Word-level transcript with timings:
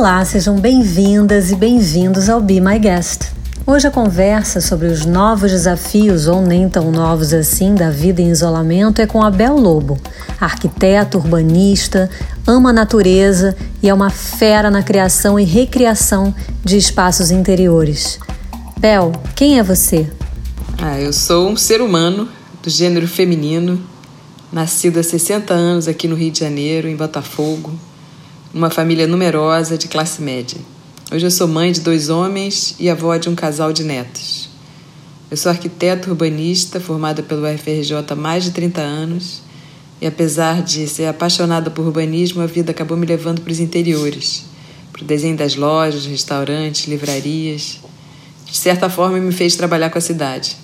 Olá, 0.00 0.24
sejam 0.24 0.58
bem-vindas 0.58 1.50
e 1.50 1.54
bem-vindos 1.54 2.30
ao 2.30 2.40
Be 2.40 2.58
My 2.58 2.78
Guest. 2.78 3.32
Hoje 3.66 3.86
a 3.86 3.90
conversa 3.90 4.58
sobre 4.58 4.86
os 4.86 5.04
novos 5.04 5.50
desafios, 5.50 6.26
ou 6.26 6.40
nem 6.40 6.70
tão 6.70 6.90
novos 6.90 7.34
assim, 7.34 7.74
da 7.74 7.90
vida 7.90 8.22
em 8.22 8.30
isolamento 8.30 9.02
é 9.02 9.06
com 9.06 9.22
a 9.22 9.30
Bel 9.30 9.58
Lobo, 9.58 10.00
arquiteta, 10.40 11.18
urbanista, 11.18 12.08
ama 12.46 12.70
a 12.70 12.72
natureza 12.72 13.54
e 13.82 13.90
é 13.90 13.92
uma 13.92 14.08
fera 14.08 14.70
na 14.70 14.82
criação 14.82 15.38
e 15.38 15.44
recriação 15.44 16.34
de 16.64 16.78
espaços 16.78 17.30
interiores. 17.30 18.18
Bel, 18.78 19.12
quem 19.36 19.58
é 19.58 19.62
você? 19.62 20.10
Ah, 20.78 20.98
eu 20.98 21.12
sou 21.12 21.46
um 21.46 21.58
ser 21.58 21.82
humano 21.82 22.26
do 22.62 22.70
gênero 22.70 23.06
feminino, 23.06 23.78
nascido 24.50 24.98
há 24.98 25.02
60 25.02 25.52
anos 25.52 25.86
aqui 25.86 26.08
no 26.08 26.16
Rio 26.16 26.30
de 26.30 26.40
Janeiro, 26.40 26.88
em 26.88 26.96
Botafogo, 26.96 27.78
numa 28.52 28.70
família 28.70 29.06
numerosa 29.06 29.78
de 29.78 29.86
classe 29.86 30.20
média. 30.20 30.58
Hoje 31.12 31.24
eu 31.24 31.30
sou 31.30 31.46
mãe 31.46 31.70
de 31.70 31.80
dois 31.80 32.08
homens 32.08 32.74
e 32.78 32.90
avó 32.90 33.16
de 33.16 33.28
um 33.28 33.34
casal 33.34 33.72
de 33.72 33.84
netos. 33.84 34.48
Eu 35.30 35.36
sou 35.36 35.50
arquiteta 35.50 36.10
urbanista, 36.10 36.80
formada 36.80 37.22
pelo 37.22 37.46
UFRJ 37.46 38.04
há 38.08 38.16
mais 38.16 38.42
de 38.42 38.50
30 38.50 38.80
anos, 38.80 39.42
e 40.00 40.06
apesar 40.06 40.62
de 40.62 40.88
ser 40.88 41.06
apaixonada 41.06 41.70
por 41.70 41.86
urbanismo, 41.86 42.42
a 42.42 42.46
vida 42.46 42.72
acabou 42.72 42.96
me 42.96 43.06
levando 43.06 43.40
para 43.40 43.52
os 43.52 43.60
interiores, 43.60 44.46
para 44.92 45.02
o 45.02 45.06
desenho 45.06 45.36
das 45.36 45.54
lojas, 45.54 46.06
restaurantes, 46.06 46.88
livrarias. 46.88 47.78
De 48.46 48.56
certa 48.56 48.90
forma, 48.90 49.18
me 49.18 49.30
fez 49.30 49.54
trabalhar 49.54 49.90
com 49.90 49.98
a 49.98 50.00
cidade. 50.00 50.56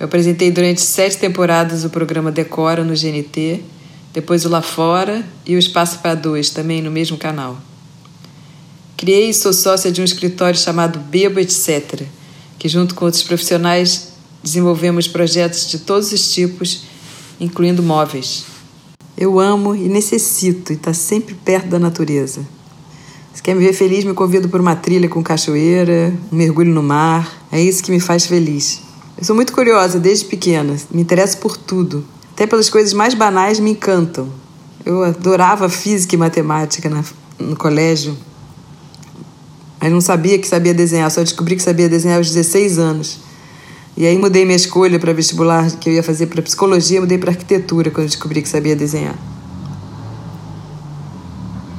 Eu 0.00 0.06
apresentei 0.06 0.50
durante 0.50 0.80
sete 0.80 1.18
temporadas 1.18 1.84
o 1.84 1.90
programa 1.90 2.32
Decora 2.32 2.82
no 2.82 2.94
GNT 2.94 3.62
depois 4.12 4.44
o 4.44 4.48
Lá 4.48 4.60
Fora 4.60 5.24
e 5.46 5.54
o 5.54 5.58
Espaço 5.58 6.00
para 6.00 6.14
Dois, 6.14 6.50
também 6.50 6.82
no 6.82 6.90
mesmo 6.90 7.16
canal. 7.16 7.58
Criei 8.96 9.30
e 9.30 9.34
sou 9.34 9.52
sócia 9.52 9.90
de 9.90 10.00
um 10.00 10.04
escritório 10.04 10.58
chamado 10.58 10.98
Bebo 10.98 11.38
Etc., 11.40 12.02
que, 12.58 12.68
junto 12.68 12.94
com 12.94 13.06
outros 13.06 13.22
profissionais, 13.22 14.08
desenvolvemos 14.42 15.08
projetos 15.08 15.66
de 15.70 15.78
todos 15.78 16.12
os 16.12 16.32
tipos, 16.32 16.82
incluindo 17.40 17.82
móveis. 17.82 18.44
Eu 19.16 19.38
amo 19.38 19.74
e 19.74 19.88
necessito 19.88 20.72
estar 20.72 20.92
sempre 20.92 21.34
perto 21.34 21.68
da 21.68 21.78
natureza. 21.78 22.46
Se 23.32 23.42
quer 23.42 23.54
me 23.54 23.64
ver 23.64 23.72
feliz, 23.72 24.04
me 24.04 24.12
convido 24.12 24.48
por 24.48 24.60
uma 24.60 24.76
trilha 24.76 25.08
com 25.08 25.22
cachoeira, 25.22 26.12
um 26.30 26.36
mergulho 26.36 26.72
no 26.72 26.82
mar. 26.82 27.46
É 27.50 27.62
isso 27.62 27.82
que 27.82 27.90
me 27.90 28.00
faz 28.00 28.26
feliz. 28.26 28.82
Eu 29.16 29.24
sou 29.24 29.36
muito 29.36 29.52
curiosa 29.52 29.98
desde 29.98 30.24
pequena, 30.24 30.76
me 30.90 31.00
interesso 31.00 31.38
por 31.38 31.56
tudo 31.56 32.04
até 32.40 32.46
pelas 32.46 32.70
coisas 32.70 32.94
mais 32.94 33.12
banais 33.12 33.60
me 33.60 33.72
encantam. 33.72 34.26
Eu 34.82 35.04
adorava 35.04 35.68
física 35.68 36.14
e 36.14 36.18
matemática 36.18 36.88
na, 36.88 37.04
no 37.38 37.54
colégio, 37.54 38.16
mas 39.78 39.92
não 39.92 40.00
sabia 40.00 40.38
que 40.38 40.48
sabia 40.48 40.72
desenhar, 40.72 41.10
só 41.10 41.20
descobri 41.20 41.54
que 41.54 41.62
sabia 41.62 41.86
desenhar 41.86 42.16
aos 42.16 42.28
16 42.28 42.78
anos. 42.78 43.18
E 43.94 44.06
aí 44.06 44.16
mudei 44.16 44.46
minha 44.46 44.56
escolha 44.56 44.98
para 44.98 45.12
vestibular 45.12 45.70
que 45.72 45.90
eu 45.90 45.92
ia 45.92 46.02
fazer 46.02 46.28
para 46.28 46.40
psicologia, 46.40 47.02
mudei 47.02 47.18
para 47.18 47.30
arquitetura 47.30 47.90
quando 47.90 48.06
descobri 48.06 48.40
que 48.40 48.48
sabia 48.48 48.74
desenhar. 48.74 49.18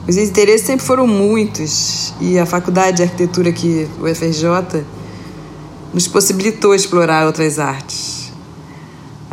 Os 0.08 0.16
interesses 0.16 0.68
sempre 0.68 0.86
foram 0.86 1.08
muitos 1.08 2.14
e 2.22 2.38
a 2.38 2.46
faculdade 2.46 2.98
de 2.98 3.04
arquitetura 3.04 3.50
aqui, 3.50 3.88
o 4.00 4.08
FRJ, 4.14 4.86
nos 5.92 6.08
possibilitou 6.08 6.76
explorar 6.76 7.26
outras 7.26 7.58
artes. 7.58 8.21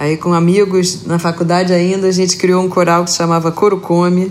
Aí, 0.00 0.16
com 0.16 0.32
amigos 0.32 1.04
na 1.06 1.18
faculdade 1.18 1.72
ainda, 1.72 2.06
a 2.06 2.12
gente 2.12 2.36
criou 2.36 2.62
um 2.62 2.68
coral 2.68 3.02
que 3.02 3.10
se 3.10 3.16
chamava 3.16 3.50
Coro 3.50 3.80
Come, 3.80 4.30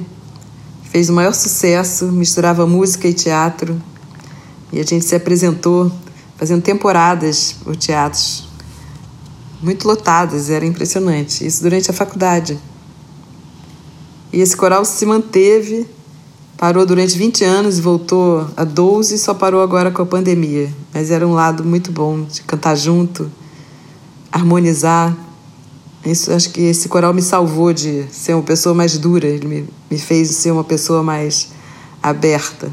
fez 0.90 1.09
o 1.09 1.14
maior 1.14 1.34
sucesso, 1.34 2.06
misturava 2.06 2.66
música 2.66 3.06
e 3.06 3.14
teatro. 3.14 3.78
E 4.72 4.80
a 4.80 4.84
gente 4.84 5.03
se 5.03 5.14
apresentou 5.14 5.92
fazendo 6.38 6.62
temporadas 6.62 7.53
por 7.66 7.75
teatros 7.75 8.47
muito 9.62 9.86
lotadas, 9.86 10.50
era 10.50 10.66
impressionante. 10.66 11.46
Isso 11.46 11.62
durante 11.62 11.92
a 11.92 11.94
faculdade. 11.94 12.58
E 14.31 14.40
esse 14.40 14.56
coral 14.56 14.86
se 14.86 15.06
manteve, 15.06 15.86
parou 16.56 16.86
durante 16.86 17.18
20 17.18 17.44
anos 17.44 17.78
voltou 17.78 18.47
a 18.56 18.63
12 18.63 19.16
e 19.16 19.18
só 19.18 19.34
parou 19.34 19.62
agora 19.62 19.92
com 19.92 20.02
a 20.02 20.06
pandemia. 20.06 20.74
Mas 20.94 21.12
era 21.12 21.28
um 21.28 21.34
lado 21.34 21.66
muito 21.66 21.92
bom 21.92 22.24
de 22.24 22.42
cantar 22.44 22.75
junto, 22.75 23.30
harmonizar. 24.31 25.27
Isso, 26.09 26.31
acho 26.31 26.51
que 26.51 26.62
esse 26.62 26.88
coral 26.88 27.13
me 27.13 27.22
salvou 27.22 27.73
de 27.73 28.06
ser 28.09 28.34
uma 28.34 28.44
pessoa 28.44 28.73
mais 28.73 28.97
dura, 28.97 29.28
ele 29.28 29.45
me, 29.45 29.69
me 29.91 30.00
fez 30.00 30.29
ser 30.29 30.51
uma 30.51 30.63
pessoa 30.63 31.03
mais 31.03 31.50
aberta. 32.01 32.72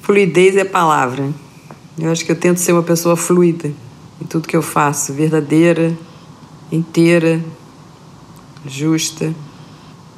Fluidez 0.00 0.56
é 0.56 0.60
a 0.60 0.64
palavra. 0.64 1.28
Eu 1.98 2.12
acho 2.12 2.24
que 2.24 2.30
eu 2.30 2.36
tento 2.36 2.58
ser 2.58 2.72
uma 2.72 2.84
pessoa 2.84 3.16
fluida 3.16 3.72
em 4.20 4.24
tudo 4.26 4.46
que 4.46 4.56
eu 4.56 4.62
faço, 4.62 5.12
verdadeira, 5.12 5.98
inteira, 6.70 7.42
justa. 8.64 9.34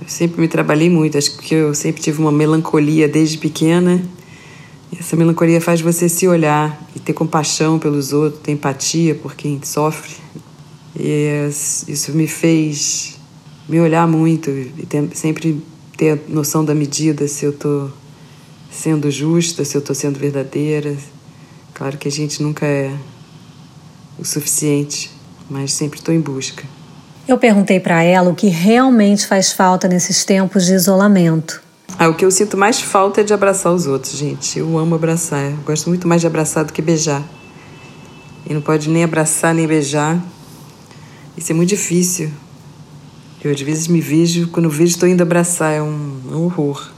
Eu 0.03 0.09
sempre 0.09 0.43
me 0.43 0.47
trabalhei 0.47 0.91
muito, 0.91 1.17
acho 1.17 1.39
que 1.39 1.55
eu 1.55 1.75
sempre 1.75 2.03
tive 2.03 2.21
uma 2.21 2.33
melancolia 2.33 3.09
desde 3.09 3.39
pequena. 3.39 4.03
E 4.93 4.99
essa 4.99 5.17
melancolia 5.17 5.63
faz 5.63 5.81
você 5.81 6.11
se 6.11 6.29
olhar 6.29 6.79
e 6.95 7.01
ter 7.01 7.15
compaixão 7.15 7.79
pelos 7.79 8.13
outros, 8.13 8.43
ter 8.43 8.53
empatia 8.53 9.15
por 9.15 9.35
quem 9.35 9.59
sofre. 9.63 10.13
E 10.97 11.49
isso 11.89 12.13
me 12.13 12.29
fez 12.29 13.19
me 13.69 13.81
olhar 13.81 14.07
muito 14.07 14.51
e 14.51 14.77
sempre 15.15 15.63
ter 15.97 16.13
a 16.13 16.19
noção 16.29 16.65
da 16.65 16.75
medida, 16.75 17.27
se 17.27 17.45
eu 17.45 17.51
estou 17.51 17.91
sendo 18.71 19.11
justa, 19.11 19.65
se 19.65 19.77
eu 19.77 19.81
estou 19.81 19.95
sendo 19.95 20.19
verdadeira. 20.19 20.97
Claro 21.73 21.97
que 21.97 22.09
a 22.09 22.11
gente 22.11 22.43
nunca 22.43 22.67
é 22.67 22.93
o 24.19 24.25
suficiente, 24.25 25.11
mas 25.49 25.73
sempre 25.73 25.99
estou 25.99 26.15
em 26.15 26.21
busca. 26.21 26.65
Eu 27.27 27.39
perguntei 27.39 27.81
para 27.81 28.03
ela 28.03 28.31
o 28.31 28.35
que 28.35 28.49
realmente 28.49 29.27
faz 29.27 29.51
falta 29.51 29.89
nesses 29.89 30.25
tempos 30.25 30.67
de 30.67 30.75
isolamento. 30.75 31.63
Ah, 31.99 32.09
o 32.09 32.15
que 32.15 32.25
eu 32.25 32.31
sinto 32.31 32.57
mais 32.57 32.81
falta 32.81 33.21
é 33.21 33.25
de 33.25 33.33
abraçar 33.33 33.73
os 33.73 33.87
outros, 33.87 34.17
gente. 34.17 34.59
Eu 34.59 34.77
amo 34.79 34.95
abraçar. 34.95 35.51
Eu 35.51 35.57
gosto 35.65 35.89
muito 35.89 36.07
mais 36.07 36.21
de 36.21 36.27
abraçar 36.27 36.65
do 36.65 36.73
que 36.73 36.83
beijar. 36.83 37.23
E 38.49 38.53
não 38.53 38.61
pode 38.61 38.91
nem 38.91 39.05
abraçar 39.05 39.55
nem 39.55 39.67
beijar 39.67 40.21
isso 41.37 41.53
é 41.53 41.55
muito 41.55 41.71
difícil. 41.71 42.31
Eu 43.43 43.51
às 43.51 43.61
vezes 43.61 43.89
me 43.89 44.01
vejo, 44.01 44.49
quando 44.49 44.71
vejo, 44.71 44.93
estou 44.93 45.09
indo 45.09 45.23
abraçar, 45.23 45.73
é 45.73 45.83
um, 45.83 46.21
um 46.31 46.45
horror. 46.45 46.91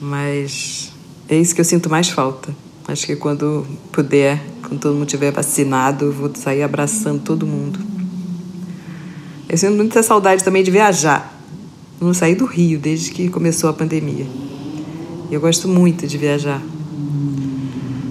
Mas 0.00 0.92
é 1.28 1.36
isso 1.36 1.54
que 1.54 1.60
eu 1.60 1.64
sinto 1.64 1.88
mais 1.88 2.08
falta. 2.08 2.54
Acho 2.86 3.06
que 3.06 3.16
quando 3.16 3.66
puder, 3.92 4.42
quando 4.62 4.80
todo 4.80 4.94
mundo 4.94 5.06
estiver 5.06 5.30
vacinado, 5.30 6.06
eu 6.06 6.12
vou 6.12 6.30
sair 6.34 6.62
abraçando 6.62 7.22
todo 7.22 7.46
mundo. 7.46 7.78
Eu 9.48 9.56
sinto 9.56 9.76
muita 9.76 10.02
saudade 10.02 10.42
também 10.42 10.62
de 10.62 10.70
viajar. 10.70 11.40
Eu 12.00 12.06
não 12.06 12.14
saí 12.14 12.34
do 12.34 12.46
Rio 12.46 12.78
desde 12.78 13.10
que 13.10 13.28
começou 13.28 13.70
a 13.70 13.72
pandemia. 13.72 14.26
Eu 15.30 15.40
gosto 15.40 15.68
muito 15.68 16.06
de 16.06 16.18
viajar. 16.18 16.60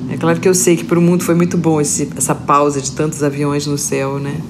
É 0.09 0.17
claro 0.17 0.39
que 0.39 0.47
eu 0.47 0.55
sei 0.55 0.77
que 0.77 0.83
para 0.83 0.97
o 0.97 1.01
mundo 1.01 1.23
foi 1.23 1.35
muito 1.35 1.57
bom 1.57 1.81
esse, 1.81 2.09
essa 2.15 2.33
pausa 2.33 2.81
de 2.81 2.91
tantos 2.91 3.21
aviões 3.21 3.67
no 3.67 3.77
céu, 3.77 4.19
né? 4.19 4.41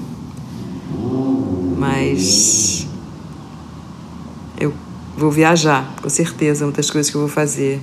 Mas 1.80 2.86
eu 4.60 4.70
vou 5.16 5.30
viajar, 5.30 5.94
com 6.02 6.10
certeza, 6.10 6.66
muitas 6.66 6.90
coisas 6.90 7.10
que 7.10 7.16
eu 7.16 7.22
vou 7.22 7.30
fazer. 7.30 7.80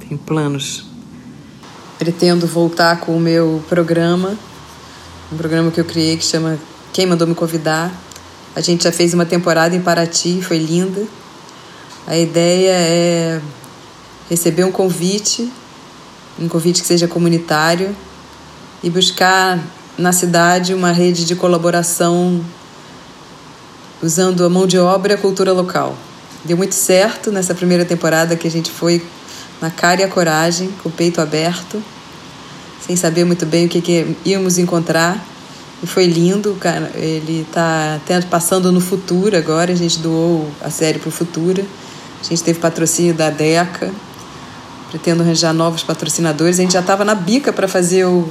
Tenho 0.00 0.18
planos. 0.18 0.84
Pretendo 2.00 2.48
voltar 2.48 2.98
com 2.98 3.16
o 3.16 3.20
meu 3.20 3.62
programa, 3.68 4.36
um 5.32 5.36
programa 5.36 5.70
que 5.70 5.80
eu 5.80 5.84
criei 5.84 6.16
que 6.16 6.24
chama 6.24 6.58
Quem 6.92 7.06
Mandou 7.06 7.28
Me 7.28 7.34
Convidar. 7.34 7.92
A 8.56 8.60
gente 8.60 8.82
já 8.82 8.90
fez 8.90 9.14
uma 9.14 9.24
temporada 9.24 9.76
em 9.76 9.80
Paraty, 9.80 10.42
foi 10.42 10.58
linda. 10.58 11.06
A 12.08 12.18
ideia 12.18 12.72
é 12.72 13.40
receber 14.28 14.64
um 14.64 14.72
convite, 14.72 15.48
um 16.40 16.48
convite 16.48 16.80
que 16.82 16.88
seja 16.88 17.06
comunitário, 17.06 17.94
e 18.82 18.90
buscar 18.90 19.62
na 19.96 20.12
cidade 20.12 20.74
uma 20.74 20.90
rede 20.90 21.24
de 21.24 21.36
colaboração 21.36 22.44
usando 24.02 24.44
a 24.44 24.48
mão 24.48 24.66
de 24.66 24.78
obra 24.78 25.12
e 25.12 25.14
a 25.16 25.18
cultura 25.18 25.52
local. 25.52 25.96
Deu 26.44 26.56
muito 26.56 26.74
certo 26.74 27.32
nessa 27.32 27.54
primeira 27.54 27.84
temporada 27.84 28.36
que 28.36 28.46
a 28.46 28.50
gente 28.50 28.70
foi 28.70 29.02
na 29.60 29.70
cara 29.70 30.02
e 30.02 30.04
a 30.04 30.08
coragem, 30.08 30.70
com 30.82 30.88
o 30.88 30.92
peito 30.92 31.20
aberto, 31.20 31.82
sem 32.86 32.96
saber 32.96 33.24
muito 33.24 33.44
bem 33.44 33.66
o 33.66 33.68
que, 33.68 33.80
que 33.80 34.16
íamos 34.24 34.56
encontrar. 34.56 35.24
E 35.82 35.86
foi 35.86 36.06
lindo, 36.06 36.56
cara. 36.60 36.90
Ele 36.94 37.46
está 37.46 38.00
passando 38.30 38.72
no 38.72 38.80
Futuro 38.80 39.36
agora. 39.36 39.72
A 39.72 39.76
gente 39.76 39.98
doou 39.98 40.50
a 40.60 40.70
série 40.70 40.98
para 40.98 41.08
o 41.08 41.12
Futura. 41.12 41.64
A 42.20 42.24
gente 42.24 42.42
teve 42.42 42.58
patrocínio 42.58 43.14
da 43.14 43.30
DECA. 43.30 43.92
Pretendo 44.90 45.22
arranjar 45.22 45.52
novos 45.52 45.82
patrocinadores. 45.82 46.58
A 46.58 46.62
gente 46.62 46.72
já 46.72 46.80
estava 46.80 47.04
na 47.04 47.14
bica 47.14 47.52
para 47.52 47.68
fazer 47.68 48.06
o, 48.06 48.28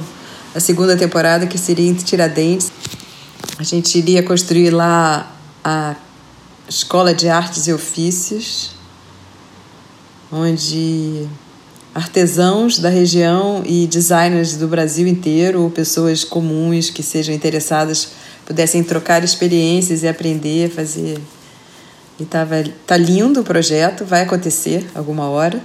a 0.54 0.60
segunda 0.60 0.96
temporada, 0.96 1.46
que 1.46 1.56
seria 1.56 1.88
em 1.88 1.94
Tiradentes. 1.94 2.72
A 3.58 3.62
gente 3.62 3.96
iria 3.96 4.22
construir 4.22 4.70
lá 4.70 5.37
a 5.64 5.96
Escola 6.68 7.14
de 7.14 7.28
Artes 7.28 7.66
e 7.66 7.72
Ofícios. 7.72 8.76
onde 10.30 11.26
artesãos 11.94 12.78
da 12.78 12.88
região 12.88 13.62
e 13.64 13.86
designers 13.86 14.56
do 14.56 14.68
Brasil 14.68 15.06
inteiro, 15.06 15.62
ou 15.62 15.70
pessoas 15.70 16.22
comuns 16.22 16.90
que 16.90 17.02
sejam 17.02 17.34
interessadas, 17.34 18.10
pudessem 18.46 18.84
trocar 18.84 19.24
experiências 19.24 20.02
e 20.02 20.08
aprender, 20.08 20.70
fazer. 20.70 21.18
E 22.20 22.24
tava, 22.24 22.62
tá 22.86 22.96
lindo 22.96 23.40
o 23.40 23.44
projeto, 23.44 24.04
vai 24.04 24.22
acontecer 24.22 24.86
alguma 24.94 25.28
hora. 25.28 25.60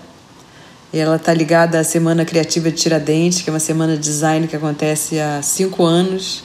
E 0.92 1.00
ela 1.00 1.18
tá 1.18 1.34
ligada 1.34 1.80
à 1.80 1.84
Semana 1.84 2.24
Criativa 2.24 2.69
de 2.69 2.78
Tiradentes, 2.78 3.42
que 3.42 3.50
é 3.50 3.54
uma 3.54 3.60
semana 3.60 3.98
de 3.98 4.04
design 4.04 4.48
que 4.48 4.56
acontece 4.56 5.19
há 5.19 5.42
cinco 5.42 5.84
anos, 5.84 6.44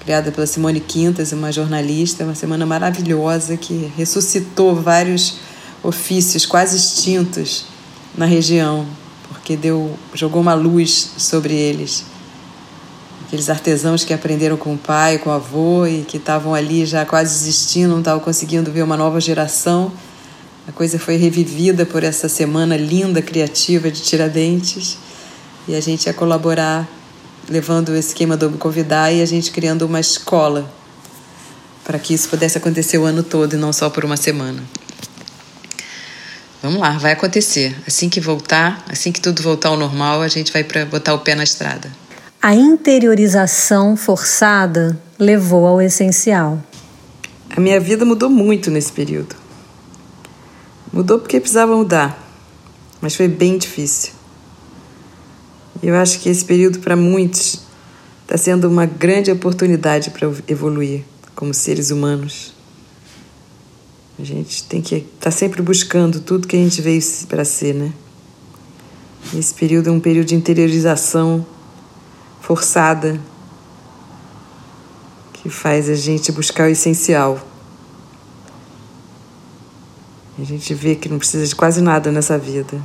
criada 0.00 0.32
pela 0.32 0.46
Simone 0.46 0.80
Quintas, 0.80 1.32
uma 1.32 1.52
jornalista, 1.52 2.24
uma 2.24 2.34
semana 2.34 2.64
maravilhosa 2.64 3.56
que 3.56 3.92
ressuscitou 3.96 4.74
vários 4.74 5.36
ofícios 5.82 6.46
quase 6.46 6.76
extintos 6.76 7.66
na 8.16 8.26
região, 8.26 8.86
porque 9.28 9.56
deu, 9.56 9.96
jogou 10.14 10.40
uma 10.40 10.54
luz 10.54 11.12
sobre 11.16 11.54
eles. 11.54 12.04
Aqueles 13.26 13.48
artesãos 13.48 14.02
que 14.02 14.12
aprenderam 14.12 14.56
com 14.56 14.74
o 14.74 14.78
pai, 14.78 15.18
com 15.18 15.30
o 15.30 15.32
avô 15.32 15.86
e 15.86 16.02
que 16.02 16.16
estavam 16.16 16.54
ali 16.54 16.84
já 16.84 17.06
quase 17.06 17.38
desistindo, 17.38 17.90
não 17.90 18.00
estavam 18.00 18.20
conseguindo 18.20 18.72
ver 18.72 18.82
uma 18.82 18.96
nova 18.96 19.20
geração. 19.20 19.92
A 20.66 20.72
coisa 20.72 20.98
foi 20.98 21.16
revivida 21.16 21.86
por 21.86 22.02
essa 22.02 22.28
semana 22.28 22.76
linda, 22.76 23.22
criativa 23.22 23.90
de 23.90 24.00
Tiradentes. 24.00 24.98
E 25.68 25.74
a 25.74 25.80
gente 25.80 26.06
ia 26.06 26.14
colaborar, 26.14 26.88
levando 27.50 27.88
o 27.88 27.96
esquema 27.96 28.36
do 28.36 28.48
Me 28.48 28.56
Convidar 28.56 29.12
e 29.12 29.20
a 29.20 29.26
gente 29.26 29.50
criando 29.50 29.82
uma 29.82 29.98
escola 29.98 30.72
para 31.82 31.98
que 31.98 32.14
isso 32.14 32.28
pudesse 32.28 32.56
acontecer 32.56 32.96
o 32.96 33.04
ano 33.04 33.24
todo 33.24 33.54
e 33.54 33.56
não 33.56 33.72
só 33.72 33.90
por 33.90 34.04
uma 34.04 34.16
semana. 34.16 34.62
Vamos 36.62 36.78
lá, 36.78 36.96
vai 36.96 37.12
acontecer. 37.12 37.76
Assim 37.84 38.08
que 38.08 38.20
voltar, 38.20 38.84
assim 38.88 39.10
que 39.10 39.20
tudo 39.20 39.42
voltar 39.42 39.70
ao 39.70 39.76
normal, 39.76 40.22
a 40.22 40.28
gente 40.28 40.52
vai 40.52 40.62
para 40.62 40.86
botar 40.86 41.12
o 41.12 41.18
pé 41.18 41.34
na 41.34 41.42
estrada. 41.42 41.90
A 42.40 42.54
interiorização 42.54 43.96
forçada 43.96 44.96
levou 45.18 45.66
ao 45.66 45.82
essencial. 45.82 46.62
A 47.54 47.60
minha 47.60 47.80
vida 47.80 48.04
mudou 48.04 48.30
muito 48.30 48.70
nesse 48.70 48.92
período. 48.92 49.34
Mudou 50.92 51.18
porque 51.18 51.40
precisava 51.40 51.74
mudar, 51.76 52.16
mas 53.00 53.16
foi 53.16 53.26
bem 53.26 53.58
difícil. 53.58 54.19
Eu 55.82 55.94
acho 55.96 56.20
que 56.20 56.28
esse 56.28 56.44
período 56.44 56.78
para 56.80 56.94
muitos 56.94 57.60
está 58.22 58.36
sendo 58.36 58.68
uma 58.68 58.86
grande 58.86 59.30
oportunidade 59.30 60.10
para 60.10 60.30
evoluir 60.46 61.04
como 61.34 61.54
seres 61.54 61.90
humanos. 61.90 62.52
A 64.18 64.24
gente 64.24 64.64
tem 64.64 64.82
que 64.82 64.96
estar 64.96 65.06
tá 65.18 65.30
sempre 65.30 65.62
buscando 65.62 66.20
tudo 66.20 66.46
que 66.46 66.54
a 66.54 66.58
gente 66.58 66.82
veio 66.82 67.00
para 67.26 67.44
ser, 67.44 67.74
né? 67.74 67.92
Esse 69.34 69.54
período 69.54 69.88
é 69.88 69.92
um 69.92 70.00
período 70.00 70.26
de 70.26 70.34
interiorização 70.34 71.46
forçada 72.40 73.20
que 75.32 75.48
faz 75.48 75.88
a 75.88 75.94
gente 75.94 76.30
buscar 76.30 76.64
o 76.64 76.70
essencial. 76.70 77.40
A 80.38 80.44
gente 80.44 80.74
vê 80.74 80.94
que 80.94 81.08
não 81.08 81.18
precisa 81.18 81.46
de 81.46 81.54
quase 81.54 81.80
nada 81.80 82.12
nessa 82.12 82.36
vida. 82.36 82.80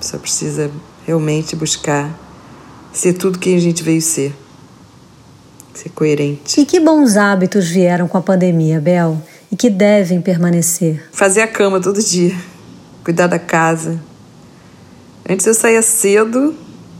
Só 0.00 0.18
precisa 0.18 0.70
realmente 1.10 1.56
buscar 1.56 2.10
ser 2.92 3.12
tudo 3.14 3.38
que 3.38 3.54
a 3.54 3.60
gente 3.60 3.82
veio 3.82 4.00
ser. 4.00 4.34
Ser 5.74 5.90
coerente. 5.90 6.60
E 6.60 6.64
que 6.64 6.80
bons 6.80 7.16
hábitos 7.16 7.68
vieram 7.68 8.08
com 8.08 8.16
a 8.18 8.22
pandemia, 8.22 8.80
Bel? 8.80 9.20
e 9.50 9.56
que 9.56 9.68
devem 9.68 10.20
permanecer. 10.20 11.02
Fazer 11.10 11.42
a 11.42 11.48
cama 11.48 11.80
todo 11.80 12.00
dia, 12.00 12.34
cuidar 13.02 13.26
da 13.26 13.38
casa. 13.38 14.00
Antes 15.28 15.46
eu 15.46 15.54
saía 15.54 15.82
cedo, 15.82 16.54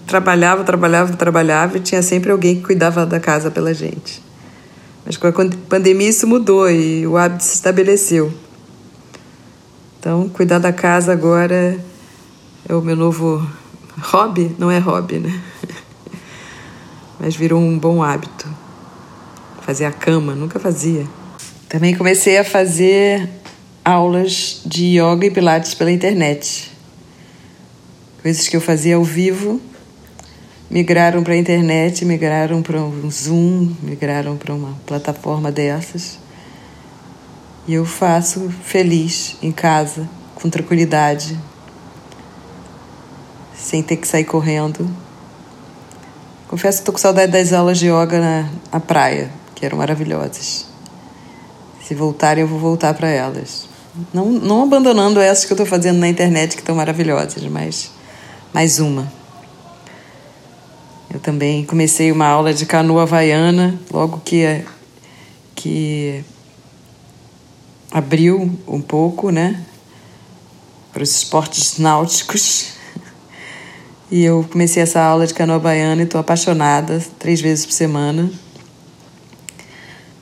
trabalhava, 0.06 0.64
trabalhava, 0.64 1.16
trabalhava 1.16 1.76
e 1.76 1.80
tinha 1.80 2.02
sempre 2.02 2.32
alguém 2.32 2.56
que 2.56 2.62
cuidava 2.62 3.06
da 3.06 3.20
casa 3.20 3.50
pela 3.50 3.72
gente. 3.72 4.22
Mas 5.06 5.16
com 5.16 5.26
a 5.28 5.32
pandemia 5.68 6.08
isso 6.08 6.26
mudou 6.26 6.68
e 6.68 7.06
o 7.06 7.16
hábito 7.16 7.44
se 7.44 7.54
estabeleceu. 7.54 8.32
Então, 9.98 10.28
cuidar 10.28 10.58
da 10.58 10.72
casa 10.72 11.12
agora 11.12 11.78
é 12.68 12.74
o 12.74 12.80
meu 12.80 12.96
novo 12.96 13.46
hobby, 13.98 14.54
não 14.58 14.70
é 14.70 14.78
hobby, 14.78 15.18
né? 15.18 15.40
Mas 17.18 17.36
virou 17.36 17.60
um 17.60 17.78
bom 17.78 18.02
hábito. 18.02 18.48
Fazer 19.62 19.84
a 19.84 19.92
cama, 19.92 20.34
nunca 20.34 20.58
fazia. 20.58 21.06
Também 21.68 21.96
comecei 21.96 22.38
a 22.38 22.44
fazer 22.44 23.28
aulas 23.84 24.62
de 24.64 24.98
yoga 24.98 25.26
e 25.26 25.30
pilates 25.30 25.74
pela 25.74 25.90
internet. 25.90 26.70
Coisas 28.22 28.48
que 28.48 28.56
eu 28.56 28.60
fazia 28.60 28.96
ao 28.96 29.04
vivo 29.04 29.60
migraram 30.70 31.22
para 31.22 31.34
a 31.34 31.36
internet, 31.36 32.04
migraram 32.04 32.62
para 32.62 32.80
um 32.80 33.10
Zoom, 33.10 33.74
migraram 33.82 34.36
para 34.36 34.54
uma 34.54 34.78
plataforma 34.86 35.50
dessas. 35.50 36.18
E 37.66 37.74
eu 37.74 37.84
faço 37.84 38.50
feliz 38.64 39.36
em 39.42 39.50
casa, 39.50 40.08
com 40.34 40.48
tranquilidade, 40.48 41.36
sem 43.62 43.82
ter 43.82 43.96
que 43.96 44.08
sair 44.08 44.24
correndo. 44.24 44.88
Confesso 46.48 46.78
que 46.78 46.82
estou 46.82 46.92
com 46.92 46.98
saudade 46.98 47.30
das 47.30 47.52
aulas 47.52 47.78
de 47.78 47.86
yoga 47.86 48.20
na, 48.20 48.50
na 48.72 48.80
praia, 48.80 49.30
que 49.54 49.64
eram 49.64 49.78
maravilhosas. 49.78 50.66
Se 51.86 51.94
voltarem, 51.94 52.42
eu 52.42 52.48
vou 52.48 52.58
voltar 52.58 52.94
para 52.94 53.08
elas. 53.08 53.68
Não, 54.12 54.26
não 54.26 54.62
abandonando 54.62 55.20
essas 55.20 55.44
que 55.44 55.52
eu 55.52 55.54
estou 55.54 55.66
fazendo 55.66 55.98
na 55.98 56.08
internet, 56.08 56.54
que 56.54 56.62
estão 56.62 56.74
maravilhosas, 56.74 57.42
mas 57.44 57.90
mais 58.52 58.80
uma. 58.80 59.12
Eu 61.12 61.20
também 61.20 61.64
comecei 61.64 62.10
uma 62.10 62.26
aula 62.26 62.54
de 62.54 62.64
canoa 62.64 63.02
havaiana 63.02 63.78
logo 63.92 64.20
que, 64.24 64.64
que 65.54 66.24
abriu 67.90 68.58
um 68.66 68.80
pouco, 68.80 69.30
né? 69.30 69.64
Para 70.92 71.02
os 71.02 71.10
esportes 71.10 71.78
náuticos. 71.78 72.79
E 74.10 74.24
eu 74.24 74.44
comecei 74.50 74.82
essa 74.82 75.00
aula 75.00 75.26
de 75.26 75.32
canoa 75.32 75.60
baiana 75.60 76.02
e 76.02 76.04
estou 76.04 76.20
apaixonada, 76.20 77.00
três 77.18 77.40
vezes 77.40 77.64
por 77.64 77.72
semana. 77.72 78.28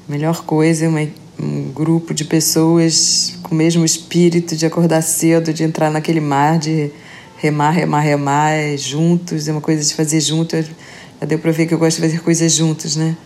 Melhor 0.06 0.44
coisa, 0.44 0.86
uma 0.88 1.00
um 1.40 1.70
grupo 1.72 2.12
de 2.12 2.24
pessoas 2.24 3.38
com 3.42 3.54
o 3.54 3.58
mesmo 3.58 3.84
espírito 3.84 4.56
de 4.56 4.66
acordar 4.66 5.02
cedo, 5.02 5.52
de 5.52 5.62
entrar 5.62 5.90
naquele 5.90 6.20
mar, 6.20 6.58
de 6.58 6.90
remar, 7.36 7.70
remar, 7.70 8.00
remar 8.00 8.76
juntos, 8.76 9.46
é 9.46 9.52
uma 9.52 9.60
coisa 9.60 9.82
de 9.82 9.94
fazer 9.94 10.20
junto. 10.20 10.56
Já 10.56 11.26
deu 11.26 11.38
para 11.38 11.52
ver 11.52 11.66
que 11.66 11.74
eu 11.74 11.78
gosto 11.78 11.96
de 11.96 12.02
fazer 12.02 12.20
coisas 12.20 12.52
juntos, 12.52 12.96
né? 12.96 13.16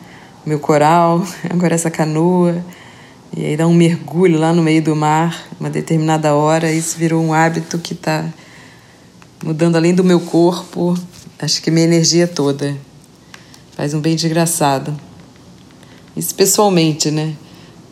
Meu 0.44 0.58
coral, 0.58 1.26
agora 1.48 1.74
essa 1.74 1.90
canoa, 1.90 2.62
e 3.34 3.46
aí 3.46 3.56
dar 3.56 3.66
um 3.66 3.74
mergulho 3.74 4.38
lá 4.38 4.52
no 4.52 4.62
meio 4.62 4.82
do 4.82 4.94
mar, 4.94 5.46
uma 5.58 5.70
determinada 5.70 6.34
hora, 6.34 6.70
isso 6.70 6.98
virou 6.98 7.22
um 7.22 7.32
hábito 7.32 7.78
que 7.78 7.94
está 7.94 8.26
mudando 9.42 9.76
além 9.76 9.94
do 9.94 10.04
meu 10.04 10.20
corpo, 10.20 10.96
acho 11.38 11.60
que 11.60 11.70
minha 11.70 11.84
energia 11.84 12.26
toda. 12.26 12.76
Faz 13.76 13.92
um 13.94 14.00
bem 14.00 14.14
desgraçado. 14.14 14.98
Isso 16.16 16.34
pessoalmente, 16.34 17.10
né? 17.10 17.34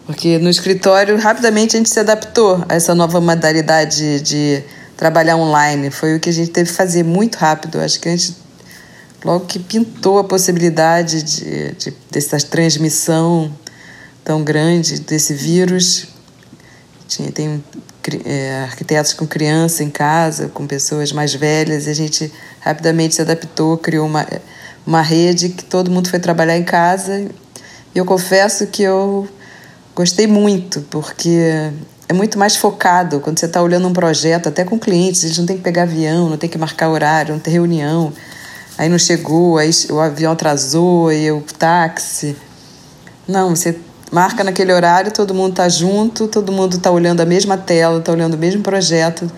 Porque 0.06 0.38
no 0.38 0.50
escritório, 0.50 1.16
rapidamente 1.18 1.76
a 1.76 1.78
gente 1.78 1.90
se 1.90 1.98
adaptou 1.98 2.64
a 2.68 2.74
essa 2.74 2.94
nova 2.94 3.20
modalidade 3.20 4.20
de 4.20 4.62
trabalhar 4.96 5.36
online. 5.36 5.90
Foi 5.90 6.16
o 6.16 6.20
que 6.20 6.28
a 6.28 6.32
gente 6.32 6.50
teve 6.50 6.70
que 6.70 6.76
fazer 6.76 7.02
muito 7.02 7.36
rápido. 7.36 7.80
Acho 7.80 8.00
que 8.00 8.08
a 8.08 8.12
gente, 8.16 8.36
logo 9.24 9.46
que 9.46 9.58
pintou 9.58 10.18
a 10.18 10.24
possibilidade 10.24 11.22
de, 11.22 11.72
de 11.72 11.94
dessa 12.10 12.38
transmissão 12.40 13.52
tão 14.24 14.44
grande 14.44 15.00
desse 15.00 15.32
vírus, 15.32 16.08
tinha, 17.08 17.32
tem 17.32 17.62
arquitetos 18.64 19.12
com 19.12 19.26
criança 19.26 19.82
em 19.84 19.90
casa, 19.90 20.48
com 20.48 20.66
pessoas 20.66 21.12
mais 21.12 21.34
velhas, 21.34 21.86
e 21.86 21.90
a 21.90 21.94
gente 21.94 22.32
rapidamente 22.60 23.14
se 23.14 23.22
adaptou, 23.22 23.76
criou 23.78 24.06
uma, 24.06 24.26
uma 24.86 25.02
rede 25.02 25.50
que 25.50 25.64
todo 25.64 25.90
mundo 25.90 26.08
foi 26.08 26.18
trabalhar 26.18 26.56
em 26.56 26.64
casa. 26.64 27.28
E 27.94 27.98
eu 27.98 28.04
confesso 28.04 28.66
que 28.66 28.82
eu 28.82 29.28
Gostei 29.94 30.26
muito, 30.26 30.80
porque 30.88 31.70
é 32.08 32.12
muito 32.14 32.38
mais 32.38 32.56
focado 32.56 33.20
quando 33.20 33.38
você 33.38 33.46
está 33.46 33.60
olhando 33.60 33.88
um 33.88 33.92
projeto, 33.92 34.48
até 34.48 34.64
com 34.64 34.78
clientes, 34.78 35.24
eles 35.24 35.36
não 35.36 35.44
tem 35.44 35.56
que 35.56 35.62
pegar 35.62 35.82
avião, 35.82 36.30
não 36.30 36.38
tem 36.38 36.48
que 36.48 36.56
marcar 36.56 36.88
horário, 36.88 37.34
não 37.34 37.40
tem 37.40 37.52
reunião. 37.52 38.12
Aí 38.78 38.88
não 38.88 38.98
chegou, 38.98 39.58
aí 39.58 39.70
o 39.90 39.98
avião 39.98 40.32
atrasou, 40.32 41.08
aí 41.08 41.30
o 41.30 41.42
táxi. 41.58 42.36
Não, 43.28 43.54
você 43.54 43.76
marca 44.10 44.42
naquele 44.42 44.72
horário, 44.72 45.12
todo 45.12 45.34
mundo 45.34 45.50
está 45.50 45.68
junto, 45.68 46.26
todo 46.26 46.50
mundo 46.50 46.76
está 46.76 46.90
olhando 46.90 47.20
a 47.20 47.26
mesma 47.26 47.56
tela, 47.56 47.98
está 47.98 48.12
olhando 48.12 48.34
o 48.34 48.38
mesmo 48.38 48.62
projeto, 48.62 49.30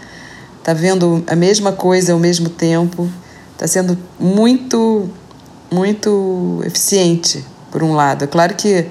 está 0.59 0.73
vendo 0.73 1.23
a 1.27 1.37
mesma 1.37 1.73
coisa 1.73 2.13
ao 2.13 2.19
mesmo 2.19 2.49
tempo. 2.49 3.09
Está 3.53 3.67
sendo 3.67 3.99
muito, 4.19 5.09
muito 5.71 6.63
eficiente, 6.65 7.45
por 7.71 7.83
um 7.83 7.95
lado. 7.95 8.25
É 8.25 8.27
claro 8.27 8.55
que 8.55 8.87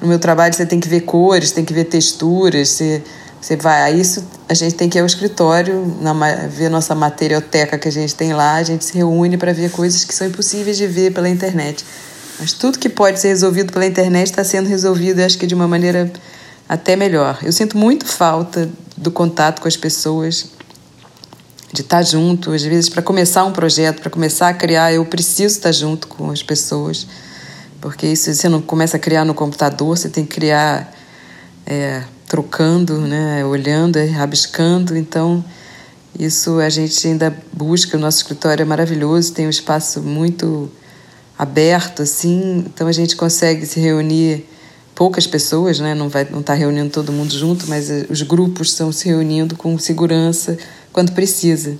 no 0.00 0.08
meu 0.08 0.18
trabalho 0.18 0.54
você 0.54 0.66
tem 0.66 0.80
que 0.80 0.88
ver 0.88 1.02
cores, 1.02 1.52
tem 1.52 1.64
que 1.64 1.72
ver 1.72 1.84
texturas, 1.84 2.70
você, 2.70 3.02
Você 3.40 3.56
vai, 3.56 3.82
a 3.82 3.90
isso 3.90 4.24
a 4.48 4.54
gente 4.54 4.74
tem 4.74 4.88
que 4.88 4.96
ir 4.96 5.00
ao 5.00 5.06
escritório, 5.06 5.96
na, 6.00 6.12
ver 6.46 6.68
nossa 6.68 6.94
materioteca 6.94 7.76
que 7.76 7.88
a 7.88 7.92
gente 7.92 8.14
tem 8.14 8.32
lá, 8.32 8.54
a 8.54 8.62
gente 8.62 8.84
se 8.84 8.96
reúne 8.96 9.36
para 9.36 9.52
ver 9.52 9.70
coisas 9.70 10.04
que 10.04 10.14
são 10.14 10.26
impossíveis 10.26 10.76
de 10.76 10.86
ver 10.86 11.12
pela 11.12 11.28
internet. 11.28 11.84
Mas 12.38 12.52
tudo 12.52 12.78
que 12.78 12.88
pode 12.88 13.18
ser 13.18 13.28
resolvido 13.28 13.72
pela 13.72 13.86
internet 13.86 14.26
está 14.26 14.44
sendo 14.44 14.68
resolvido, 14.68 15.20
acho 15.20 15.38
que 15.38 15.46
de 15.46 15.54
uma 15.54 15.66
maneira 15.66 16.12
até 16.68 16.96
melhor. 16.96 17.38
Eu 17.42 17.52
sinto 17.52 17.78
muito 17.78 18.06
falta 18.06 18.68
do 18.96 19.10
contato 19.10 19.60
com 19.60 19.68
as 19.68 19.76
pessoas, 19.76 20.50
de 21.72 21.82
estar 21.82 22.02
junto. 22.02 22.52
Às 22.52 22.62
vezes, 22.62 22.88
para 22.88 23.02
começar 23.02 23.44
um 23.44 23.52
projeto, 23.52 24.00
para 24.00 24.10
começar 24.10 24.48
a 24.48 24.54
criar, 24.54 24.92
eu 24.92 25.04
preciso 25.04 25.54
estar 25.54 25.72
junto 25.72 26.08
com 26.08 26.30
as 26.30 26.42
pessoas, 26.42 27.06
porque 27.80 28.06
isso 28.06 28.32
você 28.32 28.48
não 28.48 28.60
começa 28.60 28.96
a 28.96 29.00
criar 29.00 29.24
no 29.24 29.34
computador, 29.34 29.96
você 29.96 30.08
tem 30.08 30.24
que 30.24 30.34
criar 30.34 30.92
é, 31.64 32.02
trocando, 32.26 33.00
né, 33.00 33.44
olhando, 33.44 33.98
rabiscando. 34.12 34.96
Então, 34.96 35.44
isso 36.18 36.58
a 36.58 36.68
gente 36.68 37.06
ainda 37.06 37.34
busca. 37.52 37.96
O 37.96 38.00
nosso 38.00 38.18
escritório 38.18 38.62
é 38.62 38.66
maravilhoso, 38.66 39.32
tem 39.32 39.46
um 39.46 39.50
espaço 39.50 40.02
muito 40.02 40.70
aberto, 41.38 42.02
assim, 42.02 42.64
então 42.66 42.86
a 42.86 42.92
gente 42.92 43.14
consegue 43.14 43.66
se 43.66 43.78
reunir 43.78 44.46
poucas 44.94 45.26
pessoas, 45.26 45.78
né? 45.78 45.94
Não 45.94 46.08
vai 46.08 46.26
não 46.30 46.42
tá 46.42 46.54
reunindo 46.54 46.88
todo 46.88 47.12
mundo 47.12 47.36
junto, 47.36 47.68
mas 47.68 47.90
eh, 47.90 48.06
os 48.08 48.22
grupos 48.22 48.70
estão 48.70 48.90
se 48.90 49.06
reunindo 49.06 49.54
com 49.54 49.78
segurança 49.78 50.56
quando 50.92 51.12
precisa. 51.12 51.76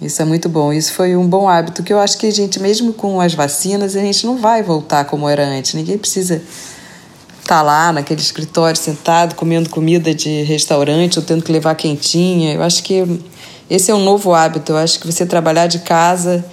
Isso 0.00 0.20
é 0.20 0.24
muito 0.26 0.46
bom. 0.48 0.72
Isso 0.72 0.92
foi 0.92 1.16
um 1.16 1.26
bom 1.26 1.48
hábito 1.48 1.82
que 1.82 1.90
eu 1.90 1.98
acho 1.98 2.18
que 2.18 2.26
a 2.26 2.30
gente, 2.30 2.60
mesmo 2.60 2.92
com 2.92 3.18
as 3.18 3.32
vacinas, 3.32 3.96
a 3.96 4.00
gente 4.00 4.26
não 4.26 4.36
vai 4.36 4.62
voltar 4.62 5.06
como 5.06 5.26
era 5.26 5.46
antes. 5.46 5.72
Ninguém 5.72 5.96
precisa 5.96 6.34
estar 6.36 7.56
tá 7.56 7.62
lá 7.62 7.90
naquele 7.90 8.20
escritório 8.20 8.78
sentado 8.78 9.34
comendo 9.34 9.70
comida 9.70 10.14
de 10.14 10.42
restaurante 10.42 11.18
ou 11.18 11.24
tendo 11.24 11.42
que 11.42 11.50
levar 11.50 11.74
quentinha. 11.74 12.52
Eu 12.52 12.62
acho 12.62 12.82
que 12.82 13.22
esse 13.70 13.90
é 13.90 13.94
um 13.94 14.04
novo 14.04 14.34
hábito. 14.34 14.72
Eu 14.72 14.76
acho 14.76 15.00
que 15.00 15.06
você 15.06 15.24
trabalhar 15.24 15.66
de 15.66 15.78
casa, 15.78 16.44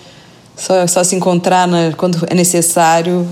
só, 0.55 0.85
só 0.87 1.03
se 1.03 1.15
encontrar 1.15 1.67
na, 1.67 1.93
quando 1.93 2.25
é 2.29 2.35
necessário, 2.35 3.27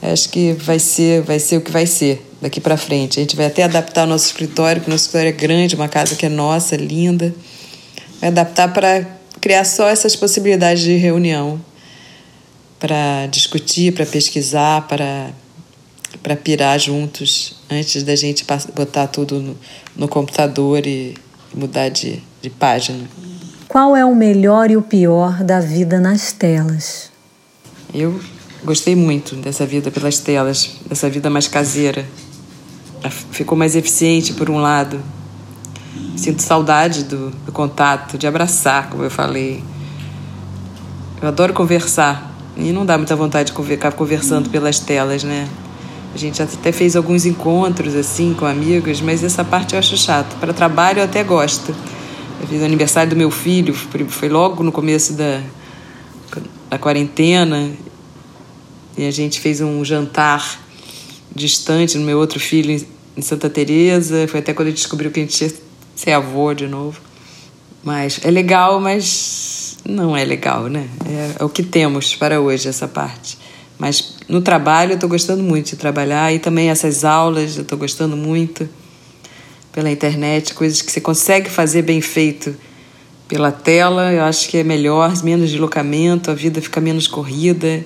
acho 0.00 0.28
que 0.28 0.52
vai 0.54 0.78
ser, 0.78 1.22
vai 1.22 1.38
ser 1.38 1.58
o 1.58 1.60
que 1.60 1.70
vai 1.70 1.86
ser 1.86 2.26
daqui 2.40 2.60
para 2.60 2.76
frente. 2.76 3.18
A 3.18 3.22
gente 3.22 3.36
vai 3.36 3.46
até 3.46 3.62
adaptar 3.62 4.04
o 4.04 4.06
nosso 4.06 4.26
escritório, 4.26 4.80
porque 4.80 4.90
o 4.90 4.94
nosso 4.94 5.04
escritório 5.04 5.28
é 5.28 5.32
grande, 5.32 5.74
uma 5.74 5.88
casa 5.88 6.16
que 6.16 6.26
é 6.26 6.28
nossa, 6.28 6.76
linda. 6.76 7.34
Vai 8.20 8.30
adaptar 8.30 8.72
para 8.72 9.06
criar 9.40 9.64
só 9.64 9.88
essas 9.88 10.14
possibilidades 10.16 10.82
de 10.82 10.96
reunião, 10.96 11.60
para 12.78 13.26
discutir, 13.26 13.92
para 13.92 14.06
pesquisar, 14.06 14.86
para 14.88 15.30
para 16.22 16.36
pirar 16.36 16.78
juntos 16.78 17.54
antes 17.70 18.02
da 18.02 18.14
gente 18.14 18.44
botar 18.74 19.06
tudo 19.08 19.40
no, 19.40 19.58
no 19.96 20.08
computador 20.08 20.86
e 20.86 21.14
mudar 21.54 21.88
de, 21.88 22.22
de 22.40 22.50
página. 22.50 23.08
Qual 23.72 23.96
é 23.96 24.04
o 24.04 24.14
melhor 24.14 24.70
e 24.70 24.76
o 24.76 24.82
pior 24.82 25.42
da 25.42 25.58
vida 25.58 25.98
nas 25.98 26.30
telas? 26.30 27.10
Eu 27.94 28.20
Gostei 28.64 28.94
muito 28.94 29.34
dessa 29.34 29.64
vida 29.64 29.90
pelas 29.90 30.18
telas, 30.18 30.76
dessa 30.86 31.08
vida 31.08 31.28
mais 31.30 31.48
caseira. 31.48 32.06
Ficou 33.32 33.56
mais 33.56 33.74
eficiente 33.74 34.34
por 34.34 34.50
um 34.50 34.58
lado. 34.58 35.00
Sinto 36.16 36.42
saudade 36.42 37.02
do, 37.02 37.30
do 37.30 37.50
contato, 37.50 38.16
de 38.16 38.24
abraçar, 38.24 38.88
como 38.88 39.02
eu 39.02 39.10
falei. 39.10 39.64
Eu 41.20 41.26
adoro 41.26 41.52
conversar 41.52 42.32
e 42.56 42.70
não 42.72 42.86
dá 42.86 42.96
muita 42.96 43.16
vontade 43.16 43.52
de 43.52 43.64
ficar 43.64 43.92
conversando 43.92 44.48
pelas 44.48 44.78
telas, 44.78 45.24
né? 45.24 45.48
A 46.14 46.18
gente 46.18 46.40
até 46.40 46.70
fez 46.70 46.94
alguns 46.94 47.24
encontros 47.24 47.96
assim 47.96 48.32
com 48.32 48.44
amigos, 48.44 49.00
mas 49.00 49.24
essa 49.24 49.42
parte 49.42 49.72
eu 49.72 49.78
acho 49.78 49.96
chato. 49.96 50.36
Para 50.38 50.52
trabalho 50.52 51.00
eu 51.00 51.04
até 51.04 51.24
gosto. 51.24 51.74
Eu 52.42 52.48
fiz 52.48 52.60
aniversário 52.60 53.10
do 53.10 53.16
meu 53.16 53.30
filho, 53.30 53.72
foi 53.72 54.28
logo 54.28 54.64
no 54.64 54.72
começo 54.72 55.12
da, 55.12 55.40
da 56.68 56.76
quarentena, 56.76 57.70
e 58.98 59.06
a 59.06 59.10
gente 59.12 59.38
fez 59.38 59.60
um 59.60 59.84
jantar 59.84 60.60
distante 61.32 61.96
no 61.96 62.04
meu 62.04 62.18
outro 62.18 62.40
filho 62.40 62.84
em 63.16 63.22
Santa 63.22 63.48
Teresa. 63.48 64.26
Foi 64.26 64.40
até 64.40 64.52
quando 64.52 64.68
gente 64.68 64.78
descobriu 64.78 65.12
que 65.12 65.20
a 65.20 65.22
gente 65.22 65.40
ia 65.40 65.52
ser 65.94 66.10
avô 66.10 66.52
de 66.52 66.66
novo. 66.66 67.00
Mas 67.84 68.20
é 68.24 68.30
legal, 68.30 68.80
mas 68.80 69.78
não 69.88 70.16
é 70.16 70.24
legal, 70.24 70.66
né? 70.66 70.88
É, 71.06 71.42
é 71.42 71.44
o 71.44 71.48
que 71.48 71.62
temos 71.62 72.16
para 72.16 72.40
hoje, 72.40 72.68
essa 72.68 72.88
parte. 72.88 73.38
Mas 73.78 74.16
no 74.28 74.42
trabalho 74.42 74.92
eu 74.92 74.94
estou 74.96 75.08
gostando 75.08 75.44
muito 75.44 75.70
de 75.70 75.76
trabalhar 75.76 76.32
e 76.34 76.40
também 76.40 76.70
essas 76.70 77.04
aulas 77.04 77.56
eu 77.56 77.62
estou 77.62 77.78
gostando 77.78 78.16
muito 78.16 78.68
pela 79.72 79.90
internet, 79.90 80.52
coisas 80.52 80.82
que 80.82 80.92
você 80.92 81.00
consegue 81.00 81.48
fazer 81.48 81.82
bem 81.82 82.00
feito 82.00 82.54
pela 83.26 83.50
tela, 83.50 84.12
eu 84.12 84.22
acho 84.24 84.48
que 84.48 84.58
é 84.58 84.62
melhor, 84.62 85.10
menos 85.24 85.50
deslocamento, 85.50 86.30
a 86.30 86.34
vida 86.34 86.60
fica 86.60 86.80
menos 86.80 87.08
corrida 87.08 87.82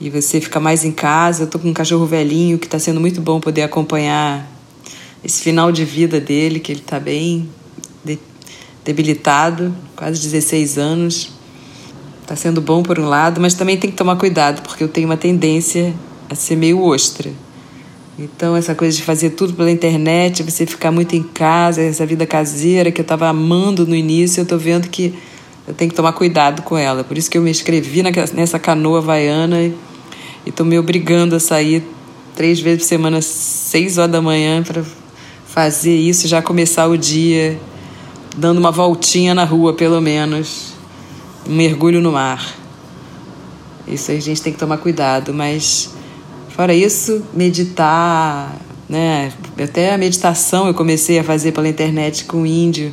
e 0.00 0.08
você 0.08 0.40
fica 0.40 0.60
mais 0.60 0.84
em 0.84 0.92
casa. 0.92 1.42
Eu 1.42 1.46
tô 1.48 1.58
com 1.58 1.68
um 1.68 1.74
cachorro 1.74 2.06
velhinho 2.06 2.56
que 2.56 2.66
está 2.66 2.78
sendo 2.78 3.00
muito 3.00 3.20
bom 3.20 3.40
poder 3.40 3.62
acompanhar 3.62 4.48
esse 5.24 5.42
final 5.42 5.72
de 5.72 5.84
vida 5.84 6.20
dele, 6.20 6.60
que 6.60 6.70
ele 6.70 6.80
está 6.80 7.00
bem 7.00 7.48
debilitado, 8.84 9.74
quase 9.96 10.20
16 10.22 10.78
anos. 10.78 11.30
Está 12.22 12.36
sendo 12.36 12.60
bom 12.60 12.82
por 12.82 12.98
um 13.00 13.08
lado, 13.08 13.40
mas 13.40 13.54
também 13.54 13.76
tem 13.76 13.90
que 13.90 13.96
tomar 13.96 14.16
cuidado, 14.16 14.62
porque 14.62 14.84
eu 14.84 14.88
tenho 14.88 15.08
uma 15.08 15.16
tendência 15.16 15.92
a 16.30 16.34
ser 16.34 16.56
meio 16.56 16.80
ostra. 16.82 17.30
Então, 18.18 18.56
essa 18.56 18.74
coisa 18.74 18.96
de 18.96 19.04
fazer 19.04 19.30
tudo 19.30 19.54
pela 19.54 19.70
internet, 19.70 20.42
você 20.42 20.66
ficar 20.66 20.90
muito 20.90 21.14
em 21.14 21.22
casa, 21.22 21.80
essa 21.82 22.04
vida 22.04 22.26
caseira 22.26 22.90
que 22.90 23.00
eu 23.00 23.04
estava 23.04 23.28
amando 23.28 23.86
no 23.86 23.94
início, 23.94 24.40
eu 24.40 24.42
estou 24.42 24.58
vendo 24.58 24.88
que 24.88 25.14
eu 25.68 25.72
tenho 25.72 25.88
que 25.88 25.96
tomar 25.96 26.12
cuidado 26.12 26.62
com 26.62 26.76
ela. 26.76 27.04
Por 27.04 27.16
isso 27.16 27.30
que 27.30 27.38
eu 27.38 27.42
me 27.42 27.50
inscrevi 27.50 28.02
nessa 28.34 28.58
canoa 28.58 28.98
havaiana 28.98 29.62
e 29.62 29.72
estou 30.44 30.66
me 30.66 30.76
obrigando 30.76 31.36
a 31.36 31.40
sair 31.40 31.84
três 32.34 32.58
vezes 32.58 32.82
por 32.82 32.88
semana, 32.88 33.22
seis 33.22 33.98
horas 33.98 34.10
da 34.10 34.20
manhã, 34.20 34.64
para 34.64 34.82
fazer 35.46 35.94
isso 35.94 36.26
já 36.26 36.42
começar 36.42 36.88
o 36.88 36.98
dia 36.98 37.56
dando 38.36 38.58
uma 38.58 38.72
voltinha 38.72 39.32
na 39.32 39.44
rua, 39.44 39.74
pelo 39.74 40.00
menos. 40.00 40.72
Um 41.48 41.54
mergulho 41.54 42.00
no 42.00 42.10
mar. 42.10 42.56
Isso 43.86 44.10
a 44.10 44.18
gente 44.18 44.42
tem 44.42 44.52
que 44.52 44.58
tomar 44.58 44.78
cuidado, 44.78 45.32
mas 45.32 45.96
fora 46.58 46.74
isso, 46.74 47.22
meditar, 47.32 48.52
né? 48.88 49.32
Até 49.62 49.94
a 49.94 49.96
meditação 49.96 50.66
eu 50.66 50.74
comecei 50.74 51.16
a 51.16 51.22
fazer 51.22 51.52
pela 51.52 51.68
internet 51.68 52.24
com 52.24 52.42
o 52.42 52.46
índio 52.46 52.92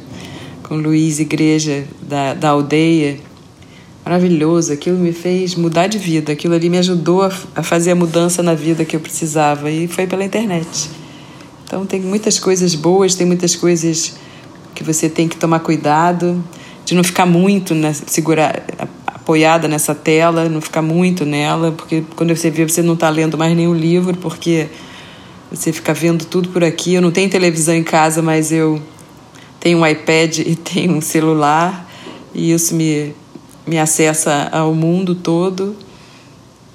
com 0.61 0.75
Luiz 0.75 1.19
Igreja 1.19 1.83
da, 1.99 2.35
da 2.35 2.49
aldeia. 2.49 3.17
Maravilhoso, 4.05 4.71
aquilo 4.71 4.99
me 4.99 5.11
fez 5.11 5.55
mudar 5.55 5.87
de 5.87 5.97
vida, 5.97 6.31
aquilo 6.31 6.53
ali 6.53 6.69
me 6.69 6.77
ajudou 6.77 7.23
a, 7.23 7.31
a 7.55 7.63
fazer 7.63 7.89
a 7.89 7.95
mudança 7.95 8.43
na 8.43 8.53
vida 8.53 8.85
que 8.85 8.95
eu 8.95 8.99
precisava 8.99 9.71
e 9.71 9.87
foi 9.87 10.05
pela 10.05 10.23
internet. 10.23 10.87
Então 11.63 11.87
tem 11.87 11.99
muitas 11.99 12.37
coisas 12.37 12.75
boas, 12.75 13.15
tem 13.15 13.25
muitas 13.25 13.55
coisas 13.55 14.15
que 14.75 14.83
você 14.83 15.09
tem 15.09 15.27
que 15.27 15.37
tomar 15.37 15.61
cuidado 15.61 16.39
de 16.85 16.93
não 16.93 17.03
ficar 17.03 17.25
muito 17.25 17.73
né, 17.73 17.93
segurar 17.93 18.63
apoiada 19.25 19.67
nessa 19.67 19.95
tela, 19.95 20.47
não 20.47 20.61
ficar 20.61 20.83
muito 20.83 21.25
nela, 21.25 21.71
porque 21.71 22.03
quando 22.15 22.35
você 22.35 22.51
vê 22.51 22.63
você 22.63 22.83
não 22.83 22.93
está 22.93 23.09
lendo 23.09 23.35
mais 23.35 23.57
nenhum 23.57 23.73
livro, 23.73 24.15
porque 24.17 24.67
você 25.49 25.73
fica 25.73 25.95
vendo 25.95 26.25
tudo 26.25 26.49
por 26.49 26.63
aqui. 26.63 26.93
Eu 26.93 27.01
não 27.01 27.11
tenho 27.11 27.27
televisão 27.27 27.73
em 27.73 27.83
casa, 27.83 28.21
mas 28.21 28.51
eu 28.51 28.79
tem 29.59 29.73
um 29.75 29.85
iPad 29.85 30.37
e 30.45 30.55
tem 30.55 30.91
um 30.91 31.01
celular, 31.01 31.89
e 32.35 32.53
isso 32.53 32.75
me, 32.75 33.15
me 33.65 33.79
acessa 33.79 34.47
ao 34.51 34.75
mundo 34.75 35.15
todo. 35.15 35.75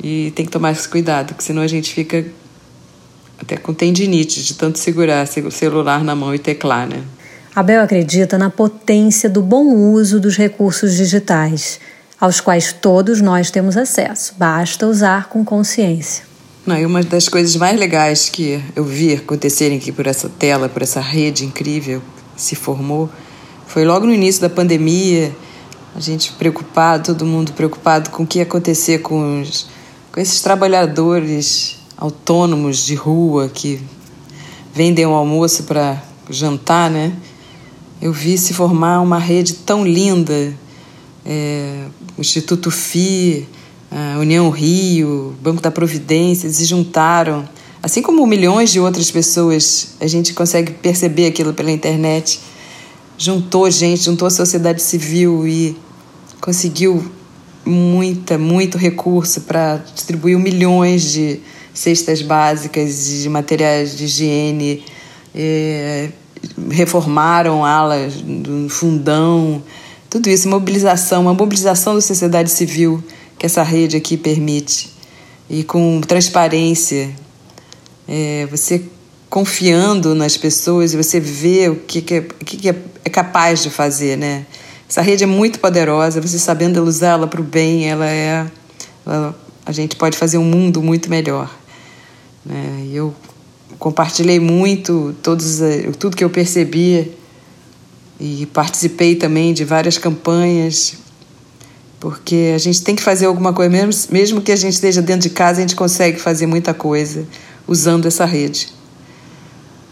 E 0.02 0.32
tem 0.34 0.44
que 0.44 0.50
tomar 0.50 0.72
esse 0.72 0.88
cuidado, 0.88 1.28
porque 1.28 1.44
senão 1.44 1.62
a 1.62 1.68
gente 1.68 1.92
fica 1.92 2.26
até 3.38 3.56
com 3.58 3.72
tendinite 3.72 4.42
de 4.42 4.54
tanto 4.54 4.78
segurar 4.78 5.28
o 5.46 5.50
celular 5.50 6.02
na 6.02 6.16
mão 6.16 6.34
e 6.34 6.38
teclar, 6.38 6.88
né? 6.88 7.04
Abel 7.54 7.82
acredita 7.82 8.38
na 8.38 8.48
potência 8.48 9.28
do 9.28 9.42
bom 9.42 9.66
uso 9.74 10.18
dos 10.18 10.36
recursos 10.36 10.96
digitais, 10.96 11.78
aos 12.20 12.40
quais 12.40 12.72
todos 12.72 13.20
nós 13.20 13.50
temos 13.50 13.76
acesso, 13.76 14.34
basta 14.36 14.86
usar 14.86 15.28
com 15.28 15.44
consciência. 15.44 16.24
Não, 16.66 16.76
e 16.76 16.84
uma 16.84 17.02
das 17.02 17.28
coisas 17.28 17.56
mais 17.56 17.78
legais 17.78 18.28
que 18.28 18.62
eu 18.76 18.84
vi 18.84 19.14
acontecerem 19.14 19.78
aqui 19.78 19.90
por 19.90 20.06
essa 20.06 20.28
tela, 20.28 20.68
por 20.68 20.82
essa 20.82 21.00
rede 21.00 21.44
incrível 21.44 22.02
se 22.36 22.54
formou. 22.54 23.08
Foi 23.66 23.84
logo 23.84 24.06
no 24.06 24.12
início 24.12 24.42
da 24.42 24.50
pandemia, 24.50 25.34
a 25.94 26.00
gente 26.00 26.32
preocupado, 26.32 27.14
todo 27.14 27.24
mundo 27.24 27.52
preocupado 27.52 28.10
com 28.10 28.24
o 28.24 28.26
que 28.26 28.38
ia 28.38 28.44
acontecer 28.44 28.98
com, 28.98 29.40
os, 29.40 29.66
com 30.12 30.20
esses 30.20 30.40
trabalhadores 30.40 31.78
autônomos 31.96 32.84
de 32.84 32.94
rua 32.94 33.48
que 33.48 33.80
vendem 34.72 35.06
o 35.06 35.12
almoço 35.12 35.64
para 35.64 36.02
jantar, 36.28 36.90
né? 36.90 37.12
Eu 38.00 38.12
vi 38.12 38.38
se 38.38 38.54
formar 38.54 39.00
uma 39.00 39.18
rede 39.18 39.54
tão 39.54 39.84
linda, 39.84 40.54
é, 41.24 41.84
o 42.20 42.22
Instituto 42.22 42.70
FI, 42.70 43.48
a 43.90 44.18
União 44.18 44.50
Rio, 44.50 45.34
Banco 45.40 45.62
da 45.62 45.70
Providência, 45.70 46.50
se 46.50 46.66
juntaram. 46.66 47.48
Assim 47.82 48.02
como 48.02 48.26
milhões 48.26 48.70
de 48.70 48.78
outras 48.78 49.10
pessoas, 49.10 49.94
a 49.98 50.06
gente 50.06 50.34
consegue 50.34 50.70
perceber 50.70 51.28
aquilo 51.28 51.54
pela 51.54 51.70
internet. 51.70 52.38
Juntou 53.16 53.70
gente, 53.70 54.02
juntou 54.02 54.28
a 54.28 54.30
sociedade 54.30 54.82
civil 54.82 55.48
e 55.48 55.74
conseguiu 56.42 57.10
muita, 57.64 58.36
muito 58.36 58.76
recurso 58.76 59.40
para 59.40 59.78
distribuir 59.94 60.38
milhões 60.38 61.10
de 61.10 61.40
cestas 61.72 62.20
básicas 62.20 63.22
de 63.22 63.30
materiais 63.30 63.96
de 63.96 64.04
higiene, 64.04 64.84
é, 65.34 66.10
reformaram 66.70 67.64
alas 67.64 68.12
do 68.16 68.68
fundão, 68.68 69.62
tudo 70.10 70.28
isso, 70.28 70.48
mobilização, 70.48 71.22
uma 71.22 71.34
mobilização 71.34 71.94
da 71.94 72.00
sociedade 72.00 72.50
civil 72.50 73.02
que 73.38 73.46
essa 73.46 73.62
rede 73.62 73.96
aqui 73.96 74.16
permite. 74.16 74.90
E 75.48 75.62
com 75.62 76.00
transparência, 76.00 77.10
é, 78.08 78.46
você 78.50 78.82
confiando 79.30 80.12
nas 80.12 80.36
pessoas 80.36 80.92
e 80.92 80.96
você 80.96 81.20
vê 81.20 81.68
o 81.68 81.76
que, 81.76 82.02
que, 82.02 82.14
é, 82.14 82.18
o 82.18 82.44
que, 82.44 82.56
que 82.56 82.68
é, 82.68 82.74
é 83.04 83.08
capaz 83.08 83.62
de 83.62 83.70
fazer, 83.70 84.18
né? 84.18 84.44
Essa 84.88 85.00
rede 85.00 85.22
é 85.22 85.26
muito 85.26 85.60
poderosa, 85.60 86.20
você 86.20 86.36
sabendo 86.36 86.82
usá-la 86.82 87.28
para 87.28 87.40
o 87.40 87.44
bem, 87.44 87.88
ela 87.88 88.06
é. 88.08 88.44
Ela, 89.06 89.38
a 89.64 89.70
gente 89.70 89.94
pode 89.94 90.18
fazer 90.18 90.36
um 90.38 90.44
mundo 90.44 90.82
muito 90.82 91.08
melhor. 91.08 91.48
Né? 92.44 92.88
Eu 92.92 93.14
compartilhei 93.78 94.40
muito 94.40 95.14
todos, 95.22 95.60
tudo 95.96 96.16
que 96.16 96.24
eu 96.24 96.30
percebi 96.30 97.12
e 98.20 98.44
participei 98.52 99.16
também 99.16 99.54
de 99.54 99.64
várias 99.64 99.96
campanhas, 99.96 100.94
porque 101.98 102.52
a 102.54 102.58
gente 102.58 102.82
tem 102.82 102.94
que 102.94 103.02
fazer 103.02 103.24
alguma 103.24 103.54
coisa, 103.54 103.70
mesmo, 103.70 104.12
mesmo 104.12 104.40
que 104.42 104.52
a 104.52 104.56
gente 104.56 104.74
esteja 104.74 105.00
dentro 105.00 105.22
de 105.22 105.30
casa, 105.30 105.58
a 105.58 105.62
gente 105.62 105.74
consegue 105.74 106.20
fazer 106.20 106.46
muita 106.46 106.74
coisa 106.74 107.26
usando 107.66 108.06
essa 108.06 108.26
rede, 108.26 108.68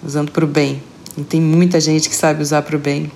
usando 0.04 0.30
para 0.30 0.44
o 0.44 0.48
bem. 0.48 0.82
E 1.16 1.22
tem 1.22 1.40
muita 1.40 1.80
gente 1.80 2.08
que 2.08 2.14
sabe 2.14 2.42
usar 2.42 2.62
para 2.62 2.76
o 2.76 2.78
bem. 2.78 3.10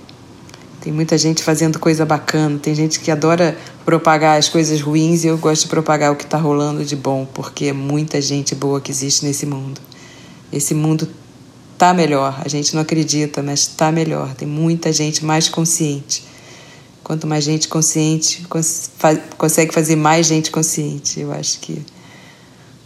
Tem 0.81 0.93
muita 0.93 1.17
gente 1.17 1.43
fazendo 1.43 1.79
coisa 1.79 2.05
bacana, 2.05 2.59
tem 2.59 2.75
gente 2.75 2.99
que 2.99 3.11
adora 3.11 3.57
propagar 3.85 4.39
as 4.39 4.49
coisas 4.49 4.81
ruins 4.81 5.23
e 5.23 5.29
eu 5.29 5.39
gosto 5.39 5.63
de 5.63 5.69
propagar 5.69 6.11
o 6.11 6.17
que 6.17 6.25
está 6.25 6.39
rolando 6.39 6.85
de 6.85 6.97
bom, 6.97 7.25
porque 7.33 7.67
é 7.67 7.73
muita 7.73 8.21
gente 8.21 8.55
boa 8.55 8.81
que 8.81 8.91
existe 8.91 9.25
nesse 9.25 9.47
mundo. 9.47 9.81
Esse 10.53 10.75
mundo 10.75 11.09
está 11.83 11.93
melhor, 11.93 12.41
a 12.45 12.49
gente 12.49 12.75
não 12.75 12.83
acredita, 12.83 13.43
mas 13.43 13.63
está 13.63 13.91
melhor. 13.91 14.33
Tem 14.35 14.47
muita 14.47 14.93
gente 14.93 15.25
mais 15.25 15.49
consciente. 15.49 16.25
Quanto 17.03 17.27
mais 17.27 17.43
gente 17.43 17.67
consciente, 17.67 18.47
cons 18.49 18.93
consegue 19.37 19.75
fazer 19.75 19.97
mais 19.97 20.27
gente 20.27 20.53
consciente. 20.53 21.19
Eu 21.19 21.33
acho 21.33 21.59
que 21.59 21.85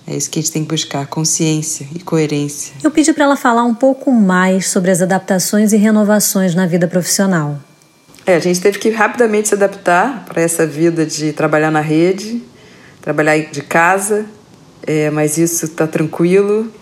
é 0.06 0.16
isso 0.16 0.30
que 0.30 0.38
a 0.38 0.42
gente 0.42 0.50
tem 0.50 0.62
que 0.62 0.70
buscar: 0.70 1.06
consciência 1.08 1.86
e 1.94 1.98
coerência. 1.98 2.72
Eu 2.82 2.90
pedi 2.90 3.12
para 3.12 3.24
ela 3.24 3.36
falar 3.36 3.64
um 3.64 3.74
pouco 3.74 4.10
mais 4.10 4.68
sobre 4.68 4.90
as 4.90 5.02
adaptações 5.02 5.74
e 5.74 5.76
renovações 5.76 6.54
na 6.54 6.66
vida 6.66 6.88
profissional. 6.88 7.58
É, 8.24 8.36
a 8.36 8.40
gente 8.40 8.62
teve 8.62 8.78
que 8.78 8.88
rapidamente 8.88 9.48
se 9.48 9.54
adaptar 9.54 10.24
para 10.24 10.40
essa 10.40 10.66
vida 10.66 11.04
de 11.04 11.34
trabalhar 11.34 11.70
na 11.70 11.82
rede, 11.82 12.42
trabalhar 13.02 13.36
de 13.38 13.60
casa, 13.60 14.24
é, 14.86 15.10
mas 15.10 15.36
isso 15.36 15.66
está 15.66 15.86
tranquilo. 15.86 16.72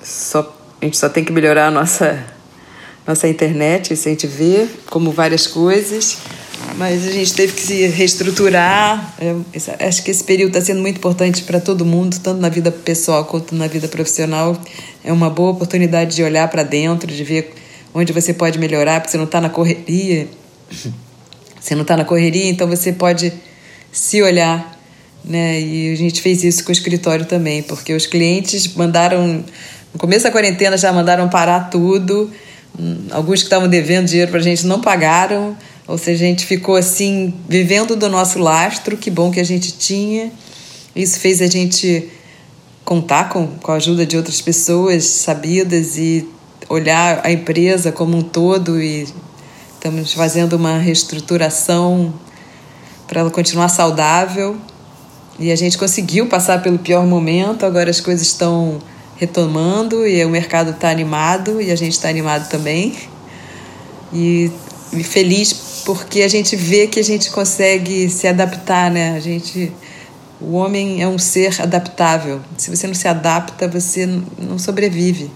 Só, 0.00 0.57
a 0.80 0.84
gente 0.84 0.96
só 0.96 1.08
tem 1.08 1.24
que 1.24 1.32
melhorar 1.32 1.68
a 1.68 1.70
nossa, 1.70 2.24
nossa 3.06 3.28
internet, 3.28 3.92
isso 3.92 4.08
a 4.08 4.10
gente 4.10 4.26
vê, 4.26 4.66
como 4.90 5.10
várias 5.10 5.46
coisas. 5.46 6.18
Mas 6.76 7.06
a 7.06 7.10
gente 7.10 7.34
teve 7.34 7.52
que 7.52 7.60
se 7.60 7.86
reestruturar. 7.86 9.14
É, 9.20 9.86
acho 9.86 10.02
que 10.02 10.10
esse 10.10 10.22
período 10.22 10.56
está 10.56 10.60
sendo 10.60 10.80
muito 10.80 10.96
importante 10.96 11.42
para 11.42 11.60
todo 11.60 11.84
mundo, 11.84 12.18
tanto 12.20 12.40
na 12.40 12.48
vida 12.48 12.70
pessoal 12.70 13.24
quanto 13.24 13.54
na 13.54 13.66
vida 13.66 13.88
profissional. 13.88 14.60
É 15.02 15.12
uma 15.12 15.30
boa 15.30 15.50
oportunidade 15.50 16.14
de 16.14 16.22
olhar 16.22 16.48
para 16.48 16.62
dentro, 16.62 17.12
de 17.12 17.24
ver 17.24 17.54
onde 17.94 18.12
você 18.12 18.34
pode 18.34 18.58
melhorar, 18.58 19.00
porque 19.00 19.10
você 19.10 19.16
não 19.16 19.24
está 19.24 19.40
na 19.40 19.48
correria 19.48 20.28
você 21.60 21.74
não 21.74 21.82
está 21.82 21.96
na 21.96 22.04
correria, 22.04 22.48
então 22.50 22.68
você 22.68 22.92
pode 22.92 23.32
se 23.92 24.22
olhar. 24.22 24.76
Né? 25.24 25.60
E 25.60 25.92
a 25.92 25.96
gente 25.96 26.22
fez 26.22 26.44
isso 26.44 26.64
com 26.64 26.70
o 26.70 26.72
escritório 26.72 27.26
também, 27.26 27.62
porque 27.62 27.92
os 27.92 28.06
clientes 28.06 28.72
mandaram, 28.74 29.44
no 29.92 29.98
começo 29.98 30.24
da 30.24 30.30
quarentena 30.30 30.76
já 30.76 30.92
mandaram 30.92 31.28
parar 31.28 31.70
tudo. 31.70 32.30
Alguns 33.10 33.40
que 33.40 33.46
estavam 33.46 33.68
devendo 33.68 34.06
dinheiro 34.06 34.30
para 34.30 34.40
a 34.40 34.42
gente 34.42 34.66
não 34.66 34.80
pagaram, 34.80 35.56
ou 35.86 35.98
seja, 35.98 36.24
a 36.24 36.28
gente 36.28 36.46
ficou 36.46 36.76
assim, 36.76 37.34
vivendo 37.48 37.96
do 37.96 38.08
nosso 38.08 38.38
lastro, 38.38 38.96
que 38.96 39.10
bom 39.10 39.30
que 39.30 39.40
a 39.40 39.44
gente 39.44 39.72
tinha. 39.72 40.30
Isso 40.94 41.18
fez 41.18 41.40
a 41.42 41.46
gente 41.46 42.08
contar 42.84 43.28
com, 43.30 43.46
com 43.46 43.72
a 43.72 43.76
ajuda 43.76 44.06
de 44.06 44.16
outras 44.16 44.40
pessoas 44.40 45.04
sabidas 45.04 45.96
e 45.96 46.28
olhar 46.68 47.20
a 47.24 47.32
empresa 47.32 47.90
como 47.90 48.16
um 48.16 48.22
todo 48.22 48.80
e 48.80 49.06
Estamos 49.78 50.12
fazendo 50.12 50.54
uma 50.54 50.76
reestruturação 50.76 52.12
para 53.06 53.20
ela 53.20 53.30
continuar 53.30 53.68
saudável. 53.68 54.56
E 55.38 55.52
a 55.52 55.56
gente 55.56 55.78
conseguiu 55.78 56.26
passar 56.26 56.60
pelo 56.60 56.80
pior 56.80 57.06
momento, 57.06 57.64
agora 57.64 57.88
as 57.88 58.00
coisas 58.00 58.26
estão 58.26 58.80
retomando 59.18 60.06
e 60.06 60.24
o 60.24 60.30
mercado 60.30 60.70
está 60.70 60.90
animado 60.90 61.60
e 61.60 61.70
a 61.70 61.76
gente 61.76 61.92
está 61.92 62.08
animado 62.08 62.48
também. 62.48 62.96
E, 64.12 64.50
e 64.92 65.02
feliz 65.02 65.82
porque 65.84 66.22
a 66.22 66.28
gente 66.28 66.56
vê 66.56 66.86
que 66.86 67.00
a 67.00 67.04
gente 67.04 67.30
consegue 67.30 68.08
se 68.08 68.26
adaptar, 68.26 68.90
né? 68.90 69.16
A 69.16 69.20
gente 69.20 69.72
o 70.40 70.52
homem 70.52 71.02
é 71.02 71.08
um 71.08 71.18
ser 71.18 71.60
adaptável. 71.60 72.40
Se 72.56 72.70
você 72.70 72.86
não 72.86 72.94
se 72.94 73.08
adapta, 73.08 73.66
você 73.66 74.06
não 74.38 74.58
sobrevive, 74.58 75.30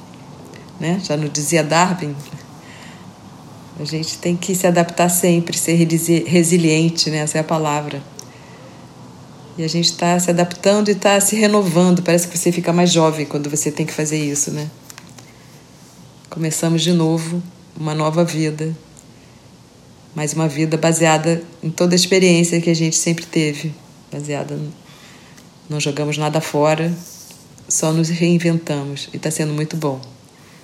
né? 0.79 1.01
Já 1.05 1.17
não 1.17 1.27
dizia 1.27 1.65
Darwin, 1.65 2.15
a 3.81 3.85
gente 3.85 4.19
tem 4.19 4.37
que 4.37 4.55
se 4.55 4.67
adaptar 4.67 5.09
sempre, 5.09 5.57
ser 5.59 5.75
resiliente, 6.27 7.11
né? 7.11 7.19
essa 7.19 7.39
é 7.39 7.41
a 7.41 7.45
palavra. 7.45 8.03
E 9.57 9.65
a 9.65 9.69
gente 9.69 9.87
está 9.87 10.19
se 10.19 10.31
adaptando 10.31 10.89
e 10.89 10.93
está 10.93 11.21
se 11.21 11.37
renovando. 11.37 12.03
Parece 12.03 12.27
que 12.29 12.39
você 12.39 12.51
fica 12.51 12.73
mais 12.73 12.91
jovem 12.91 13.27
quando 13.27 13.51
você 13.51 13.71
tem 13.71 13.85
que 13.85 13.93
fazer 13.93 14.19
isso, 14.19 14.51
né? 14.51 14.71
Começamos 16.31 16.83
de 16.83 16.93
novo 16.93 17.43
uma 17.79 17.95
nova 17.95 18.25
vida, 18.25 18.75
mas 20.15 20.33
uma 20.33 20.49
vida 20.49 20.77
baseada 20.77 21.43
em 21.63 21.71
toda 21.71 21.95
a 21.95 21.97
experiência 21.97 22.61
que 22.61 22.71
a 22.71 22.75
gente 22.75 22.97
sempre 22.97 23.27
teve, 23.27 23.75
baseada 24.11 24.57
no... 24.57 24.73
não 25.69 25.81
jogamos 25.81 26.17
nada 26.17 26.41
fora, 26.41 26.93
só 27.69 27.93
nos 27.93 28.09
reinventamos 28.09 29.09
e 29.13 29.17
está 29.17 29.31
sendo 29.31 29.53
muito 29.53 29.77
bom. 29.77 30.01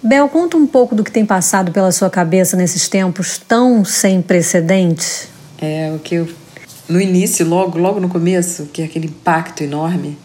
Bel, 0.03 0.29
conta 0.29 0.57
um 0.57 0.67
pouco 0.67 0.95
do 0.95 1.03
que 1.03 1.11
tem 1.11 1.27
passado 1.27 1.73
pela 1.73 1.91
sua 1.91 2.09
cabeça 2.09 2.57
nesses 2.57 2.89
tempos 2.89 3.37
tão 3.37 3.85
sem 3.85 4.23
precedentes. 4.23 5.29
É, 5.61 5.93
o 5.95 5.99
que 5.99 6.15
eu. 6.15 6.29
No 6.89 7.01
início, 7.01 7.47
logo, 7.47 7.79
logo 7.79 8.01
no 8.01 8.09
começo, 8.09 8.67
que 8.73 8.81
é 8.81 8.85
aquele 8.87 9.07
impacto 9.07 9.63
enorme. 9.63 10.17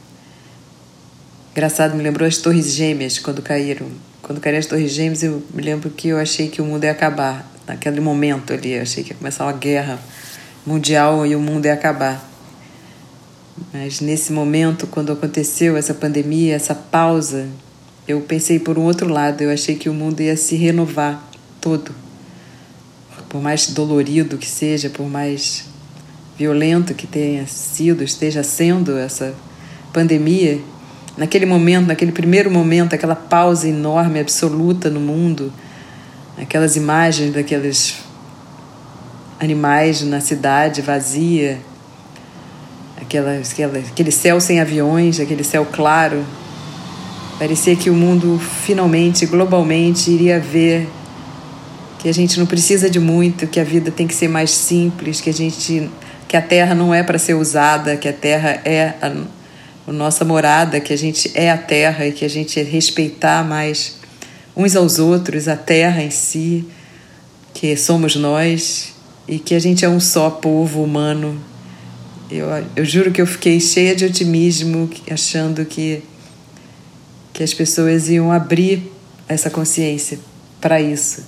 Engraçado, 1.51 1.95
me 1.95 2.01
lembrou 2.01 2.27
as 2.27 2.37
Torres 2.37 2.71
Gêmeas 2.71 3.19
quando 3.19 3.41
caíram. 3.41 3.87
Quando 4.21 4.39
caíram 4.39 4.59
as 4.59 4.65
Torres 4.65 4.91
Gêmeas, 4.91 5.23
eu 5.23 5.43
me 5.53 5.61
lembro 5.61 5.89
que 5.89 6.07
eu 6.07 6.17
achei 6.17 6.47
que 6.47 6.61
o 6.61 6.65
mundo 6.65 6.85
ia 6.85 6.91
acabar. 6.91 7.51
Naquele 7.67 7.99
momento 7.99 8.53
ali, 8.53 8.71
eu 8.71 8.81
achei 8.81 9.03
que 9.03 9.11
ia 9.11 9.15
começar 9.15 9.43
uma 9.43 9.53
guerra 9.53 9.99
mundial 10.65 11.25
e 11.25 11.35
o 11.35 11.39
mundo 11.39 11.65
ia 11.65 11.73
acabar. 11.73 12.29
Mas 13.73 13.99
nesse 13.99 14.31
momento, 14.31 14.87
quando 14.87 15.11
aconteceu 15.11 15.75
essa 15.75 15.93
pandemia, 15.93 16.55
essa 16.55 16.73
pausa 16.73 17.47
eu 18.07 18.19
pensei 18.21 18.59
por 18.59 18.77
um 18.77 18.83
outro 18.83 19.07
lado, 19.07 19.41
eu 19.41 19.49
achei 19.49 19.75
que 19.75 19.87
o 19.87 19.93
mundo 19.93 20.21
ia 20.21 20.35
se 20.35 20.55
renovar 20.55 21.25
todo. 21.61 21.93
Por 23.29 23.41
mais 23.41 23.67
dolorido 23.67 24.37
que 24.37 24.47
seja, 24.47 24.89
por 24.89 25.09
mais 25.09 25.65
violento 26.37 26.93
que 26.93 27.05
tenha 27.05 27.45
sido, 27.47 28.03
esteja 28.03 28.43
sendo 28.43 28.97
essa 28.97 29.33
pandemia, 29.91 30.59
naquele 31.17 31.45
momento, 31.45 31.87
naquele 31.87 32.11
primeiro 32.11 32.49
momento, 32.49 32.93
aquela 32.93 33.15
pausa 33.15 33.67
enorme, 33.67 34.19
absoluta 34.19 34.89
no 34.89 34.99
mundo, 34.99 35.53
aquelas 36.37 36.75
imagens 36.75 37.33
daqueles 37.33 37.99
animais 39.39 40.01
na 40.01 40.19
cidade 40.19 40.81
vazia, 40.81 41.59
aquela, 42.99 43.37
aquela, 43.37 43.77
aquele 43.77 44.11
céu 44.11 44.39
sem 44.41 44.59
aviões, 44.59 45.19
aquele 45.19 45.43
céu 45.43 45.67
claro, 45.71 46.25
Parecia 47.43 47.75
que 47.75 47.89
o 47.89 47.93
mundo 47.93 48.39
finalmente, 48.39 49.25
globalmente, 49.25 50.11
iria 50.11 50.39
ver 50.39 50.87
que 51.99 52.07
a 52.07 52.13
gente 52.13 52.39
não 52.39 52.45
precisa 52.45 52.89
de 52.89 52.99
muito, 52.99 53.47
que 53.47 53.59
a 53.59 53.63
vida 53.63 53.89
tem 53.91 54.07
que 54.07 54.13
ser 54.13 54.27
mais 54.27 54.51
simples, 54.51 55.19
que 55.19 55.29
a 55.29 55.33
gente 55.33 55.89
que 56.33 56.37
a 56.37 56.41
terra 56.41 56.73
não 56.73 56.91
é 56.91 57.03
para 57.03 57.19
ser 57.19 57.35
usada, 57.35 57.95
que 57.95 58.09
a 58.09 58.11
terra 58.11 58.59
é 58.65 58.95
a, 58.99 59.13
a 59.87 59.91
nossa 59.91 60.25
morada, 60.25 60.79
que 60.79 60.91
a 60.91 60.97
gente 60.97 61.31
é 61.35 61.51
a 61.51 61.57
terra 61.59 62.07
e 62.07 62.11
que 62.11 62.25
a 62.25 62.27
gente 62.27 62.59
respeitar 62.63 63.47
mais 63.47 63.99
uns 64.57 64.75
aos 64.75 64.97
outros, 64.97 65.47
a 65.47 65.55
terra 65.55 66.01
em 66.01 66.09
si, 66.09 66.65
que 67.53 67.77
somos 67.77 68.15
nós 68.15 68.95
e 69.27 69.37
que 69.37 69.53
a 69.53 69.59
gente 69.59 69.85
é 69.85 69.87
um 69.87 69.99
só 69.99 70.31
povo 70.31 70.83
humano. 70.83 71.39
Eu, 72.31 72.47
eu 72.75 72.83
juro 72.83 73.11
que 73.11 73.21
eu 73.21 73.27
fiquei 73.27 73.59
cheia 73.59 73.95
de 73.95 74.03
otimismo, 74.03 74.89
achando 75.11 75.63
que 75.63 76.01
que 77.31 77.43
as 77.43 77.53
pessoas 77.53 78.09
iam 78.09 78.31
abrir 78.31 78.91
essa 79.27 79.51
consciência 79.51 80.17
para 80.59 80.81
isso, 80.81 81.23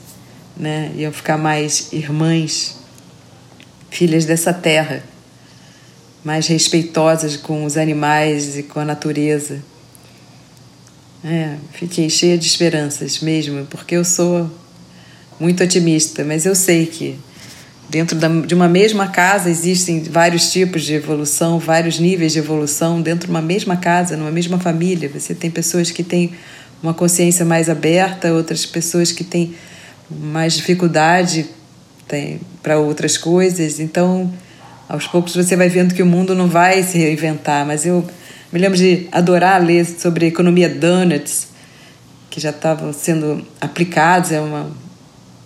né? 0.58 0.92
Iam 0.96 1.12
ficar 1.12 1.38
mais 1.38 1.94
irmãs, 1.94 2.85
filhas 3.96 4.26
dessa 4.26 4.54
terra, 4.54 5.02
mais 6.24 6.48
respeitosas 6.48 7.38
com 7.38 7.64
os 7.64 7.78
animais 7.78 8.58
e 8.58 8.64
com 8.64 8.80
a 8.80 8.86
natureza. 8.86 9.62
É, 11.24 11.56
fiquei 11.72 12.10
cheia 12.10 12.38
de 12.38 12.46
esperanças 12.46 13.20
mesmo, 13.20 13.66
porque 13.68 13.96
eu 13.96 14.04
sou 14.04 14.52
muito 15.40 15.64
otimista, 15.64 16.24
mas 16.24 16.46
eu 16.46 16.54
sei 16.54 16.86
que 16.86 17.18
dentro 17.90 18.18
da, 18.18 18.28
de 18.28 18.54
uma 18.54 18.68
mesma 18.68 19.08
casa 19.08 19.50
existem 19.50 20.04
vários 20.04 20.52
tipos 20.52 20.84
de 20.84 20.94
evolução, 20.94 21.58
vários 21.58 21.98
níveis 21.98 22.34
de 22.34 22.40
evolução 22.40 23.02
dentro 23.02 23.28
de 23.28 23.32
uma 23.32 23.42
mesma 23.42 23.78
casa, 23.78 24.18
numa 24.18 24.32
mesma 24.32 24.60
família. 24.60 25.10
Você 25.10 25.34
tem 25.34 25.50
pessoas 25.50 25.90
que 25.90 26.04
têm 26.04 26.34
uma 26.84 26.94
consciência 26.94 27.46
mais 27.46 27.70
aberta, 27.70 28.34
outras 28.34 28.66
pessoas 28.66 29.12
que 29.12 29.24
têm 29.24 29.56
mais 30.10 30.54
dificuldade 30.54 31.48
para 32.66 32.80
outras 32.80 33.16
coisas. 33.16 33.80
Então, 33.80 34.34
aos 34.90 35.06
poucos 35.06 35.36
você 35.36 35.56
vai 35.56 35.70
vendo 35.70 35.94
que 35.94 36.02
o 36.02 36.06
mundo 36.06 36.34
não 36.34 36.48
vai 36.48 36.82
se 36.82 36.98
reinventar, 36.98 37.64
mas 37.64 37.86
eu 37.86 38.04
me 38.52 38.60
lembro 38.60 38.76
de 38.76 39.08
adorar 39.12 39.64
ler 39.64 39.86
sobre 39.86 40.26
a 40.26 40.28
economia 40.30 40.68
donuts, 40.68 41.50
que 42.28 42.40
já 42.40 42.50
estavam 42.50 42.92
sendo 42.92 43.46
aplicados, 43.62 44.32
é 44.32 44.42
uma 44.42 44.72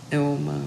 é 0.10 0.18
uma 0.18 0.62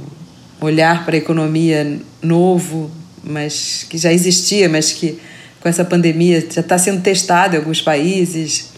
olhar 0.60 1.06
para 1.06 1.14
a 1.14 1.18
economia 1.18 1.98
novo, 2.20 2.90
mas 3.24 3.86
que 3.88 3.96
já 3.96 4.12
existia, 4.12 4.68
mas 4.68 4.92
que 4.92 5.18
com 5.58 5.70
essa 5.70 5.86
pandemia 5.86 6.46
já 6.50 6.60
está 6.60 6.76
sendo 6.76 7.00
testado 7.00 7.54
em 7.54 7.58
alguns 7.58 7.80
países. 7.80 8.72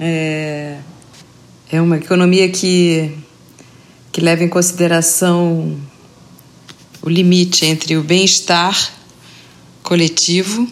É, 0.00 0.76
é 1.70 1.80
uma 1.80 1.98
economia 1.98 2.48
que, 2.48 3.12
que 4.10 4.20
leva 4.22 4.42
em 4.42 4.48
consideração 4.48 5.78
o 7.06 7.08
limite 7.08 7.64
entre 7.64 7.96
o 7.96 8.02
bem-estar 8.02 8.76
coletivo 9.80 10.66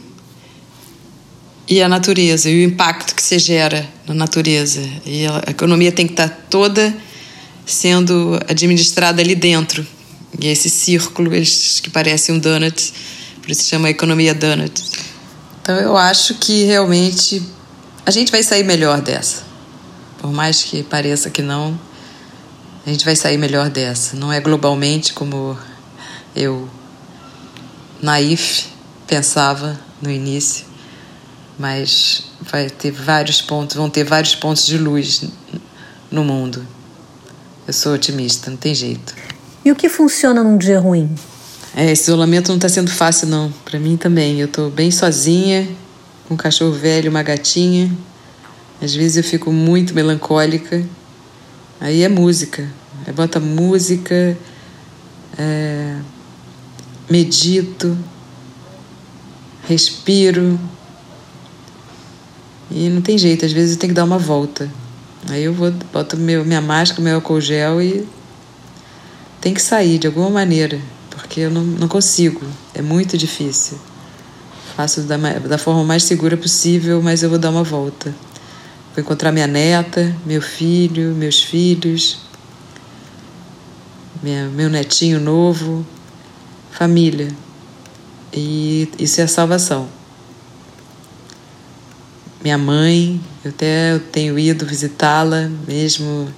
e 1.68 1.80
a 1.80 1.88
natureza 1.88 2.50
e 2.50 2.58
o 2.58 2.68
impacto 2.68 3.14
que 3.14 3.22
se 3.22 3.38
gera 3.38 3.88
na 4.04 4.14
natureza. 4.14 4.82
E 5.06 5.24
a 5.28 5.44
economia 5.46 5.92
tem 5.92 6.08
que 6.08 6.12
estar 6.12 6.28
toda 6.50 6.92
sendo 7.64 8.36
administrada 8.48 9.22
ali 9.22 9.36
dentro. 9.36 9.86
E 10.40 10.48
esse 10.48 10.68
círculo, 10.68 11.30
que 11.30 11.88
parece 11.92 12.32
um 12.32 12.38
donut, 12.40 12.92
por 13.40 13.52
isso 13.52 13.62
se 13.62 13.68
chama 13.68 13.88
economia 13.88 14.34
donut. 14.34 14.82
Então 15.62 15.76
eu 15.76 15.96
acho 15.96 16.34
que 16.34 16.64
realmente 16.64 17.40
a 18.04 18.10
gente 18.10 18.32
vai 18.32 18.42
sair 18.42 18.64
melhor 18.64 19.00
dessa. 19.00 19.44
Por 20.18 20.32
mais 20.32 20.64
que 20.64 20.82
pareça 20.82 21.30
que 21.30 21.42
não, 21.42 21.78
a 22.84 22.90
gente 22.90 23.04
vai 23.04 23.14
sair 23.14 23.38
melhor 23.38 23.70
dessa. 23.70 24.16
Não 24.16 24.32
é 24.32 24.40
globalmente 24.40 25.12
como 25.12 25.56
eu, 26.34 26.68
naif, 28.00 28.66
pensava 29.06 29.78
no 30.00 30.10
início 30.10 30.74
mas 31.58 32.24
vai 32.40 32.68
ter 32.68 32.90
vários 32.90 33.40
pontos, 33.40 33.76
vão 33.76 33.88
ter 33.88 34.04
vários 34.04 34.34
pontos 34.34 34.66
de 34.66 34.76
luz 34.76 35.24
no 36.10 36.24
mundo. 36.24 36.66
Eu 37.66 37.72
sou 37.72 37.94
otimista, 37.94 38.50
não 38.50 38.56
tem 38.56 38.74
jeito. 38.74 39.14
E 39.64 39.72
o 39.72 39.76
que 39.76 39.88
funciona 39.88 40.42
num 40.42 40.58
dia 40.58 40.78
ruim? 40.78 41.10
É, 41.74 41.90
esse 41.90 42.02
isolamento 42.02 42.48
não 42.48 42.56
está 42.56 42.68
sendo 42.68 42.90
fácil 42.90 43.28
não, 43.28 43.52
para 43.64 43.78
mim 43.78 43.96
também. 43.96 44.38
Eu 44.38 44.46
estou 44.46 44.70
bem 44.70 44.90
sozinha, 44.90 45.66
com 46.28 46.34
um 46.34 46.36
cachorro 46.36 46.72
velho, 46.72 47.10
uma 47.10 47.22
gatinha. 47.22 47.90
Às 48.82 48.94
vezes 48.94 49.16
eu 49.16 49.24
fico 49.24 49.50
muito 49.50 49.94
melancólica. 49.94 50.84
Aí 51.80 52.02
é 52.02 52.08
música. 52.08 52.68
Aí 53.06 53.12
bota 53.12 53.40
música, 53.40 54.36
é, 55.38 55.96
medito, 57.08 57.96
respiro, 59.68 60.58
e 62.70 62.88
não 62.88 63.00
tem 63.00 63.16
jeito, 63.16 63.44
às 63.44 63.52
vezes 63.52 63.74
eu 63.74 63.78
tenho 63.78 63.92
que 63.92 63.94
dar 63.94 64.04
uma 64.04 64.18
volta. 64.18 64.70
Aí 65.28 65.44
eu 65.44 65.54
vou, 65.54 65.70
boto 65.92 66.16
meu, 66.16 66.44
minha 66.44 66.60
máscara, 66.60 67.02
meu 67.02 67.16
álcool 67.16 67.40
gel 67.40 67.80
e 67.80 68.06
tem 69.40 69.54
que 69.54 69.62
sair 69.62 69.98
de 69.98 70.06
alguma 70.06 70.28
maneira, 70.28 70.80
porque 71.10 71.40
eu 71.40 71.50
não, 71.50 71.62
não 71.62 71.88
consigo, 71.88 72.42
é 72.74 72.82
muito 72.82 73.16
difícil. 73.16 73.78
Faço 74.76 75.02
da, 75.02 75.16
da 75.16 75.56
forma 75.56 75.84
mais 75.84 76.02
segura 76.02 76.36
possível, 76.36 77.00
mas 77.00 77.22
eu 77.22 77.30
vou 77.30 77.38
dar 77.38 77.50
uma 77.50 77.62
volta. 77.62 78.14
Vou 78.94 79.02
encontrar 79.02 79.30
minha 79.30 79.46
neta, 79.46 80.14
meu 80.26 80.42
filho, 80.42 81.14
meus 81.14 81.42
filhos, 81.42 82.18
minha, 84.22 84.48
meu 84.48 84.68
netinho 84.68 85.20
novo, 85.20 85.86
família. 86.76 87.28
E 88.32 88.88
isso 88.98 89.20
é 89.20 89.24
a 89.24 89.28
salvação 89.28 89.88
minha 92.44 92.58
mãe, 92.58 93.18
eu 93.42 93.50
até 93.50 93.98
tenho 94.12 94.38
ido 94.38 94.66
visitá-la, 94.66 95.50
mesmo 95.66 96.28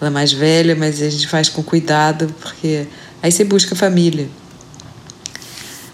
ela 0.00 0.08
é 0.08 0.10
mais 0.10 0.32
velha, 0.32 0.76
mas 0.76 1.02
a 1.02 1.10
gente 1.10 1.26
faz 1.26 1.48
com 1.48 1.60
cuidado, 1.60 2.32
porque 2.40 2.86
aí 3.20 3.32
você 3.32 3.42
busca 3.42 3.74
família. 3.74 4.28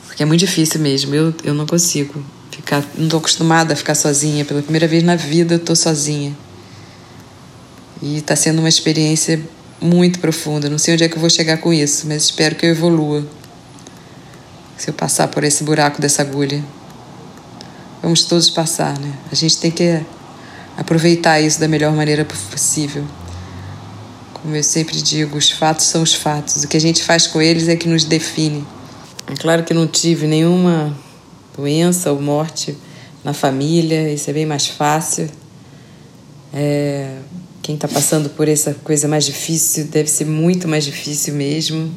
Porque 0.06 0.22
é 0.22 0.26
muito 0.26 0.40
difícil 0.40 0.78
mesmo, 0.78 1.14
eu, 1.14 1.34
eu 1.42 1.54
não 1.54 1.66
consigo 1.66 2.22
ficar, 2.50 2.84
não 2.98 3.04
estou 3.04 3.18
acostumada 3.18 3.72
a 3.72 3.76
ficar 3.76 3.94
sozinha, 3.94 4.44
pela 4.44 4.60
primeira 4.60 4.86
vez 4.86 5.02
na 5.02 5.16
vida 5.16 5.54
eu 5.54 5.58
estou 5.58 5.74
sozinha. 5.74 6.36
E 8.02 8.18
está 8.18 8.36
sendo 8.36 8.58
uma 8.58 8.68
experiência 8.68 9.40
muito 9.80 10.18
profunda, 10.18 10.68
não 10.68 10.76
sei 10.76 10.92
onde 10.92 11.04
é 11.04 11.08
que 11.08 11.14
eu 11.14 11.20
vou 11.20 11.30
chegar 11.30 11.56
com 11.56 11.72
isso, 11.72 12.06
mas 12.06 12.24
espero 12.24 12.56
que 12.56 12.66
eu 12.66 12.70
evolua. 12.70 13.26
Se 14.82 14.90
eu 14.90 14.94
passar 14.94 15.28
por 15.28 15.44
esse 15.44 15.62
buraco 15.62 16.02
dessa 16.02 16.22
agulha 16.22 16.60
vamos 18.02 18.24
todos 18.24 18.50
passar, 18.50 18.98
né? 18.98 19.12
A 19.30 19.34
gente 19.36 19.58
tem 19.58 19.70
que 19.70 20.04
aproveitar 20.76 21.40
isso 21.40 21.60
da 21.60 21.68
melhor 21.68 21.92
maneira 21.92 22.24
possível. 22.24 23.04
Como 24.34 24.56
eu 24.56 24.62
sempre 24.64 25.00
digo, 25.00 25.38
os 25.38 25.52
fatos 25.52 25.86
são 25.86 26.02
os 26.02 26.14
fatos. 26.14 26.64
O 26.64 26.66
que 26.66 26.76
a 26.76 26.80
gente 26.80 27.04
faz 27.04 27.28
com 27.28 27.40
eles 27.40 27.68
é 27.68 27.76
que 27.76 27.88
nos 27.88 28.04
define. 28.04 28.66
É 29.28 29.36
claro 29.36 29.62
que 29.62 29.72
não 29.72 29.86
tive 29.86 30.26
nenhuma 30.26 30.92
doença 31.56 32.10
ou 32.10 32.20
morte 32.20 32.76
na 33.22 33.32
família, 33.32 34.12
isso 34.12 34.30
é 34.30 34.32
bem 34.32 34.46
mais 34.46 34.66
fácil. 34.66 35.30
É, 36.52 37.18
quem 37.62 37.76
está 37.76 37.86
passando 37.86 38.30
por 38.30 38.48
essa 38.48 38.74
coisa 38.82 39.06
mais 39.06 39.24
difícil 39.24 39.84
deve 39.84 40.10
ser 40.10 40.24
muito 40.24 40.66
mais 40.66 40.84
difícil 40.84 41.34
mesmo. 41.34 41.88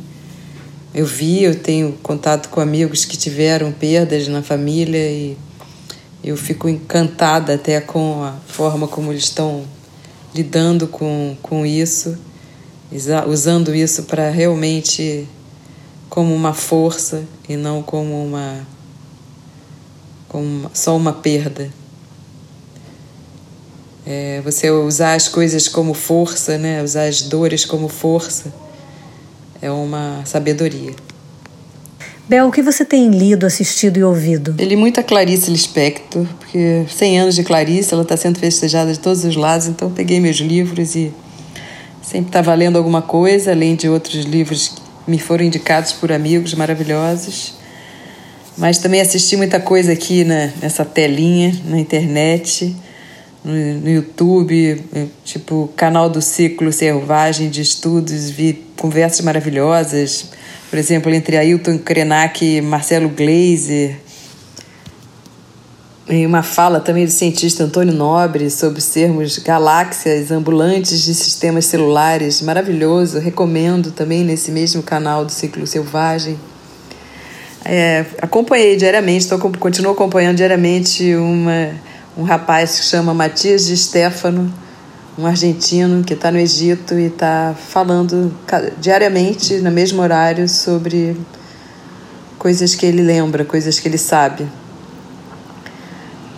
Eu 0.97 1.05
vi, 1.05 1.43
eu 1.43 1.53
tenho 1.53 1.91
contato 2.01 2.47
com 2.47 2.61
amigos 2.61 3.03
que 3.03 3.17
tiveram 3.17 3.69
perdas 3.69 4.29
na 4.29 4.41
família 4.41 5.11
e 5.11 5.37
eu 6.23 6.37
fico 6.37 6.69
encantada 6.69 7.55
até 7.55 7.81
com 7.81 8.23
a 8.23 8.31
forma 8.47 8.87
como 8.87 9.11
eles 9.11 9.25
estão 9.25 9.65
lidando 10.33 10.87
com, 10.87 11.35
com 11.41 11.65
isso, 11.65 12.17
usando 13.27 13.75
isso 13.75 14.03
para 14.03 14.29
realmente 14.29 15.27
como 16.09 16.33
uma 16.33 16.53
força 16.53 17.25
e 17.49 17.57
não 17.57 17.83
como 17.83 18.25
uma 18.25 18.65
como 20.29 20.71
só 20.73 20.95
uma 20.95 21.11
perda. 21.11 21.69
É, 24.05 24.39
você 24.45 24.71
usar 24.71 25.15
as 25.15 25.27
coisas 25.27 25.67
como 25.67 25.93
força, 25.93 26.57
né? 26.57 26.81
usar 26.81 27.03
as 27.03 27.21
dores 27.23 27.65
como 27.65 27.89
força, 27.89 28.53
é 29.65 29.71
uma 29.71 30.21
sabedoria. 30.25 30.93
Bel, 32.27 32.47
o 32.47 32.51
que 32.51 32.61
você 32.61 32.83
tem 32.83 33.09
lido, 33.09 33.45
assistido 33.45 33.97
e 33.97 34.03
ouvido? 34.03 34.55
Eu 34.57 34.67
li 34.67 34.75
muito 34.75 34.99
a 34.99 35.03
Clarice 35.03 35.49
Lispector, 35.51 36.25
porque 36.39 36.85
100 36.89 37.19
anos 37.19 37.35
de 37.35 37.43
Clarice, 37.43 37.93
ela 37.93 38.03
está 38.03 38.17
sendo 38.17 38.39
festejada 38.39 38.91
de 38.91 38.99
todos 38.99 39.23
os 39.23 39.35
lados, 39.35 39.67
então 39.67 39.91
peguei 39.91 40.19
meus 40.19 40.37
livros 40.37 40.95
e 40.95 41.13
sempre 42.01 42.29
estava 42.29 42.51
tá 42.51 42.55
lendo 42.55 42.77
alguma 42.77 43.01
coisa, 43.01 43.51
além 43.51 43.75
de 43.75 43.87
outros 43.87 44.25
livros 44.25 44.69
que 44.69 44.81
me 45.07 45.19
foram 45.19 45.45
indicados 45.45 45.91
por 45.91 46.11
amigos 46.11 46.53
maravilhosos. 46.53 47.53
Mas 48.57 48.77
também 48.77 49.01
assisti 49.01 49.35
muita 49.35 49.59
coisa 49.59 49.91
aqui 49.91 50.23
na, 50.23 50.51
nessa 50.61 50.85
telinha, 50.85 51.55
na 51.65 51.79
internet, 51.79 52.75
no, 53.45 53.89
YouTube, 53.89 54.83
tipo 55.23 55.69
canal 55.75 56.09
do 56.09 56.19
Ciclo 56.21 56.73
Selvagem 56.73 57.49
de 57.49 57.61
Estudos, 57.61 58.31
vi 58.31 58.65
conversas 58.75 59.21
maravilhosas, 59.21 60.31
por 60.69 60.79
exemplo, 60.79 61.13
entre 61.13 61.37
Ailton 61.37 61.77
Krenak 61.77 62.43
e 62.43 62.61
Marcelo 62.61 63.07
Gleiser. 63.07 63.97
E 66.07 66.25
uma 66.25 66.43
fala 66.43 66.79
também 66.79 67.05
do 67.05 67.11
cientista 67.11 67.63
Antônio 67.63 67.93
Nobre 67.93 68.49
sobre 68.49 68.81
sermos 68.81 69.37
galáxias 69.39 70.31
ambulantes 70.31 71.01
de 71.01 71.13
sistemas 71.13 71.65
celulares. 71.65 72.41
Maravilhoso, 72.41 73.19
recomendo 73.19 73.91
também 73.91 74.23
nesse 74.23 74.51
mesmo 74.51 74.83
canal 74.83 75.25
do 75.25 75.31
Ciclo 75.31 75.65
Selvagem. 75.65 76.39
É, 77.63 78.05
acompanhei 78.21 78.75
diariamente, 78.75 79.27
tô, 79.27 79.39
continuo 79.39 79.93
acompanhando 79.93 80.37
diariamente 80.37 81.15
uma, 81.15 81.71
um 82.17 82.23
rapaz 82.23 82.79
que 82.79 82.85
chama 82.85 83.13
Matias 83.13 83.65
de 83.65 83.75
Stefano, 83.75 84.51
um 85.17 85.25
argentino 85.25 86.03
que 86.03 86.13
está 86.13 86.31
no 86.31 86.37
Egito 86.37 86.93
e 86.95 87.05
está 87.05 87.53
falando 87.69 88.33
diariamente, 88.79 89.55
no 89.55 89.71
mesmo 89.71 90.01
horário, 90.01 90.47
sobre 90.47 91.17
coisas 92.39 92.75
que 92.75 92.85
ele 92.85 93.01
lembra, 93.01 93.43
coisas 93.43 93.79
que 93.79 93.87
ele 93.87 93.97
sabe. 93.97 94.47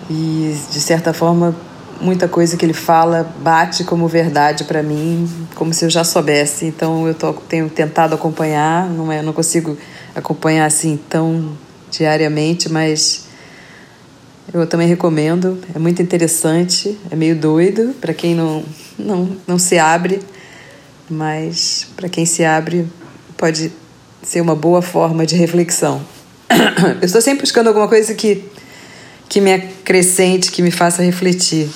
E, 0.10 0.58
de 0.72 0.80
certa 0.80 1.14
forma, 1.14 1.56
muita 2.00 2.28
coisa 2.28 2.56
que 2.56 2.66
ele 2.66 2.74
fala 2.74 3.30
bate 3.42 3.84
como 3.84 4.08
verdade 4.08 4.64
para 4.64 4.82
mim, 4.82 5.30
como 5.54 5.74
se 5.74 5.86
eu 5.86 5.90
já 5.90 6.04
soubesse. 6.04 6.66
Então, 6.66 7.08
eu 7.08 7.14
tô, 7.14 7.34
tenho 7.34 7.70
tentado 7.70 8.16
acompanhar, 8.16 8.90
não, 8.90 9.12
é, 9.12 9.22
não 9.22 9.34
consigo 9.34 9.78
acompanhar 10.16 10.66
assim 10.66 11.00
tão 11.10 11.58
diariamente, 11.92 12.70
mas 12.70 13.27
eu 14.54 14.66
também 14.66 14.88
recomendo, 14.88 15.60
é 15.76 15.80
muito 15.80 16.02
interessante, 16.02 16.98
é 17.12 17.16
meio 17.16 17.36
doido 17.36 17.94
para 18.00 18.14
quem 18.14 18.34
não, 18.34 18.64
não, 18.98 19.38
não 19.46 19.60
se 19.60 19.78
abre, 19.78 20.22
mas 21.10 21.88
para 21.96 22.08
quem 22.08 22.26
se 22.26 22.46
abre 22.46 22.88
pode 23.36 23.72
ser 24.24 24.42
uma 24.42 24.56
boa 24.56 24.82
forma 24.82 25.26
de 25.26 25.36
reflexão. 25.36 26.02
Eu 27.02 27.06
estou 27.06 27.22
sempre 27.22 27.42
buscando 27.42 27.68
alguma 27.68 27.88
coisa 27.88 28.14
que, 28.14 28.44
que 29.28 29.42
me 29.42 29.54
acrescente, 29.54 30.52
que 30.52 30.62
me 30.62 30.72
faça 30.72 31.02
refletir. 31.04 31.70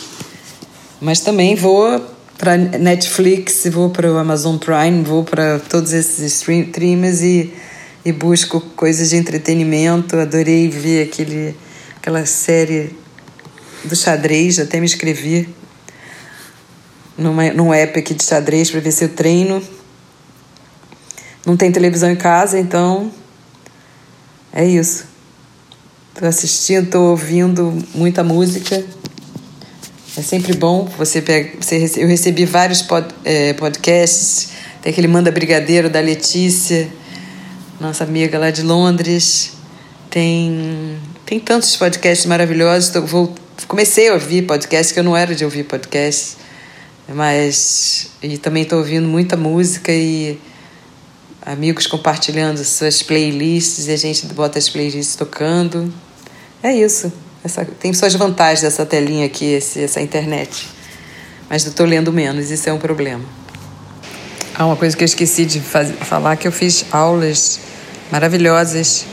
Mas 0.99 1.19
também 1.19 1.55
vou 1.55 1.99
para 2.37 2.57
Netflix, 2.57 3.67
vou 3.71 3.89
para 3.89 4.11
o 4.11 4.17
Amazon 4.17 4.57
Prime, 4.57 5.03
vou 5.03 5.23
para 5.23 5.59
todos 5.59 5.93
esses 5.93 6.19
streams 6.33 7.23
e, 7.23 7.53
e 8.05 8.11
busco 8.11 8.61
coisas 8.75 9.09
de 9.09 9.17
entretenimento. 9.17 10.17
Adorei 10.17 10.69
ver 10.69 11.03
aquele 11.03 11.55
aquela 12.01 12.25
série 12.25 12.97
do 13.83 13.95
xadrez, 13.95 14.57
até 14.57 14.79
me 14.79 14.87
inscrevi 14.87 15.47
numa, 17.15 17.53
num 17.53 17.71
app 17.71 17.99
aqui 17.99 18.15
de 18.15 18.23
xadrez 18.23 18.71
para 18.71 18.79
ver 18.79 18.91
se 18.91 19.03
eu 19.03 19.09
treino. 19.09 19.61
Não 21.45 21.55
tem 21.55 21.71
televisão 21.71 22.09
em 22.09 22.15
casa, 22.15 22.59
então 22.59 23.11
é 24.51 24.65
isso. 24.65 25.05
Estou 26.15 26.27
assistindo, 26.27 26.85
estou 26.85 27.11
ouvindo 27.11 27.77
muita 27.93 28.23
música. 28.23 28.83
É 30.17 30.21
sempre 30.23 30.53
bom. 30.53 30.85
Você 30.97 31.21
pega, 31.21 31.51
você, 31.61 31.87
eu 31.97 32.07
recebi 32.07 32.45
vários 32.45 32.81
pod, 32.81 33.13
é, 33.23 33.53
podcasts. 33.53 34.49
Tem 34.81 34.91
aquele 34.91 35.07
Manda 35.07 35.31
Brigadeiro 35.31 35.87
da 35.87 35.99
Letícia, 35.99 36.91
nossa 37.79 38.03
amiga 38.03 38.39
lá 38.39 38.49
de 38.49 38.63
Londres. 38.63 39.53
Tem 40.09 40.99
tem 41.31 41.39
tantos 41.39 41.77
podcasts 41.77 42.25
maravilhosos. 42.25 42.93
Vou, 43.09 43.33
comecei 43.65 44.09
a 44.09 44.13
ouvir 44.15 44.41
podcasts, 44.41 44.91
que 44.91 44.99
eu 44.99 45.03
não 45.03 45.15
era 45.15 45.33
de 45.33 45.45
ouvir 45.45 45.63
podcasts, 45.63 46.35
mas. 47.07 48.07
E 48.21 48.37
também 48.37 48.63
estou 48.63 48.79
ouvindo 48.79 49.07
muita 49.07 49.37
música 49.37 49.93
e 49.93 50.37
amigos 51.41 51.87
compartilhando 51.87 52.61
suas 52.65 53.01
playlists 53.01 53.87
e 53.87 53.91
a 53.91 53.95
gente 53.95 54.25
bota 54.25 54.59
as 54.59 54.67
playlists 54.67 55.15
tocando. 55.15 55.93
É 56.61 56.73
isso. 56.75 57.09
Essa, 57.45 57.63
tem 57.63 57.93
suas 57.93 58.13
vantagens 58.13 58.65
essa 58.65 58.85
telinha 58.85 59.25
aqui, 59.25 59.53
esse, 59.53 59.81
essa 59.81 60.01
internet. 60.01 60.67
Mas 61.49 61.63
eu 61.63 61.69
estou 61.69 61.85
lendo 61.85 62.11
menos, 62.11 62.51
isso 62.51 62.69
é 62.69 62.73
um 62.73 62.77
problema. 62.77 63.23
Ah, 64.53 64.65
uma 64.65 64.75
coisa 64.75 64.97
que 64.97 65.03
eu 65.03 65.05
esqueci 65.05 65.45
de 65.45 65.61
faz, 65.61 65.91
falar 66.01 66.35
que 66.35 66.45
eu 66.45 66.51
fiz 66.51 66.83
aulas 66.91 67.57
maravilhosas 68.11 69.05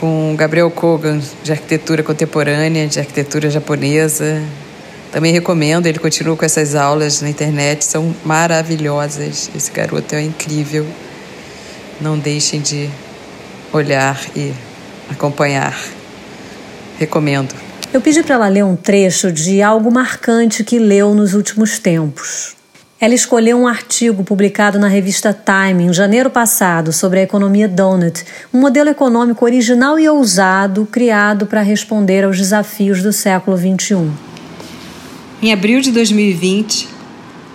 com 0.00 0.34
Gabriel 0.36 0.70
Kogan, 0.70 1.20
de 1.44 1.52
arquitetura 1.52 2.02
contemporânea, 2.02 2.88
de 2.88 2.98
arquitetura 2.98 3.50
japonesa. 3.50 4.42
Também 5.12 5.32
recomendo, 5.32 5.86
ele 5.86 5.98
continua 5.98 6.36
com 6.36 6.44
essas 6.44 6.74
aulas 6.74 7.20
na 7.20 7.28
internet, 7.28 7.84
são 7.84 8.14
maravilhosas. 8.24 9.50
Esse 9.54 9.70
garoto 9.70 10.14
é 10.14 10.22
incrível. 10.22 10.86
Não 12.00 12.18
deixem 12.18 12.60
de 12.60 12.88
olhar 13.72 14.18
e 14.34 14.52
acompanhar. 15.10 15.78
Recomendo. 16.98 17.54
Eu 17.92 18.00
pedi 18.00 18.22
para 18.22 18.36
ela 18.36 18.48
ler 18.48 18.64
um 18.64 18.76
trecho 18.76 19.30
de 19.30 19.60
algo 19.60 19.90
marcante 19.90 20.64
que 20.64 20.78
leu 20.78 21.14
nos 21.14 21.34
últimos 21.34 21.78
tempos. 21.78 22.59
Ela 23.00 23.14
escolheu 23.14 23.56
um 23.56 23.66
artigo 23.66 24.22
publicado 24.22 24.78
na 24.78 24.86
revista 24.86 25.32
Time 25.32 25.84
em 25.84 25.92
janeiro 25.92 26.28
passado 26.28 26.92
sobre 26.92 27.20
a 27.20 27.22
economia 27.22 27.66
Donut, 27.66 28.22
um 28.52 28.60
modelo 28.60 28.90
econômico 28.90 29.42
original 29.42 29.98
e 29.98 30.06
ousado 30.06 30.86
criado 30.92 31.46
para 31.46 31.62
responder 31.62 32.24
aos 32.24 32.36
desafios 32.36 33.02
do 33.02 33.10
século 33.10 33.56
XXI. 33.56 34.10
Em 35.40 35.50
abril 35.50 35.80
de 35.80 35.90
2020, 35.92 36.88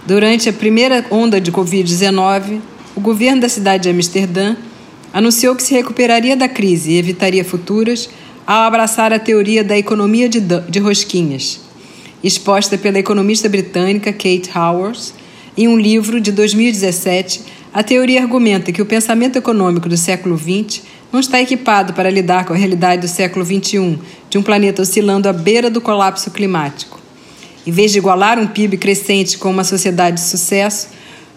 durante 0.07 0.49
a 0.49 0.53
primeira 0.53 1.05
onda 1.11 1.39
de 1.39 1.51
Covid-19, 1.51 2.59
o 2.95 2.99
governo 2.99 3.41
da 3.41 3.49
cidade 3.49 3.83
de 3.83 3.89
Amsterdã 3.89 4.55
anunciou 5.13 5.55
que 5.55 5.61
se 5.61 5.75
recuperaria 5.75 6.35
da 6.35 6.49
crise 6.49 6.93
e 6.93 6.97
evitaria 6.97 7.45
futuras 7.45 8.09
ao 8.47 8.63
abraçar 8.63 9.13
a 9.13 9.19
teoria 9.19 9.63
da 9.63 9.77
economia 9.77 10.27
de, 10.27 10.39
de 10.39 10.79
rosquinhas, 10.79 11.61
exposta 12.23 12.79
pela 12.79 12.97
economista 12.97 13.47
britânica 13.47 14.11
Kate 14.11 14.49
Howard 14.55 15.13
em 15.57 15.67
um 15.67 15.77
livro 15.77 16.19
de 16.19 16.31
2017, 16.31 17.41
a 17.73 17.81
teoria 17.81 18.21
argumenta 18.21 18.71
que 18.71 18.81
o 18.81 18.85
pensamento 18.85 19.37
econômico 19.37 19.87
do 19.87 19.95
século 19.95 20.37
XX 20.37 20.83
não 21.11 21.19
está 21.19 21.41
equipado 21.41 21.93
para 21.93 22.09
lidar 22.09 22.45
com 22.45 22.53
a 22.53 22.57
realidade 22.57 23.01
do 23.03 23.07
século 23.07 23.45
XXI, 23.45 23.97
de 24.29 24.37
um 24.37 24.43
planeta 24.43 24.81
oscilando 24.81 25.29
à 25.29 25.33
beira 25.33 25.69
do 25.69 25.79
colapso 25.79 26.29
climático. 26.29 26.99
Em 27.65 27.71
vez 27.71 27.91
de 27.91 27.97
igualar 27.97 28.37
um 28.37 28.47
PIB 28.47 28.77
crescente 28.77 29.37
com 29.37 29.49
uma 29.49 29.63
sociedade 29.63 30.17
de 30.17 30.27
sucesso, 30.27 30.89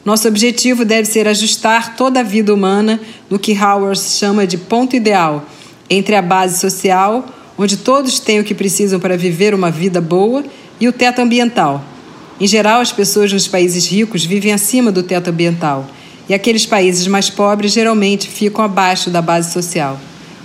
nosso 0.05 0.27
objetivo 0.27 0.85
deve 0.85 1.07
ser 1.07 1.29
ajustar 1.29 1.97
toda 1.97 2.21
a 2.21 2.25
vida 2.25 2.53
humana 2.53 3.01
no 3.31 3.39
que 3.39 3.53
Howard 3.53 4.01
chama 4.01 4.47
de 4.47 4.59
ponto 4.59 4.97
ideal 4.97 5.47
entre 5.89 6.17
a 6.17 6.23
base 6.23 6.59
social, 6.59 7.25
onde 7.57 7.77
todos 7.77 8.19
têm 8.19 8.41
o 8.41 8.45
que 8.45 8.55
precisam 8.55 8.99
para 8.99 9.17
viver 9.17 9.55
uma 9.55 9.71
vida 9.71 10.01
boa, 10.01 10.45
e 10.81 10.87
o 10.87 10.93
teto 10.93 11.21
ambiental, 11.21 11.85
em 12.41 12.47
geral, 12.47 12.81
as 12.81 12.93
pessoas 12.93 13.33
nos 13.33 13.49
países 13.49 13.87
ricos 13.87 14.25
vivem 14.25 14.53
acima 14.53 14.93
do 14.93 15.03
teto 15.03 15.29
ambiental, 15.29 15.89
e 16.29 16.35
aqueles 16.35 16.67
países 16.67 17.07
mais 17.07 17.31
pobres 17.31 17.73
geralmente 17.73 18.29
ficam 18.29 18.65
abaixo 18.65 19.11
da 19.11 19.23
base 19.23 19.53
social. 19.53 19.99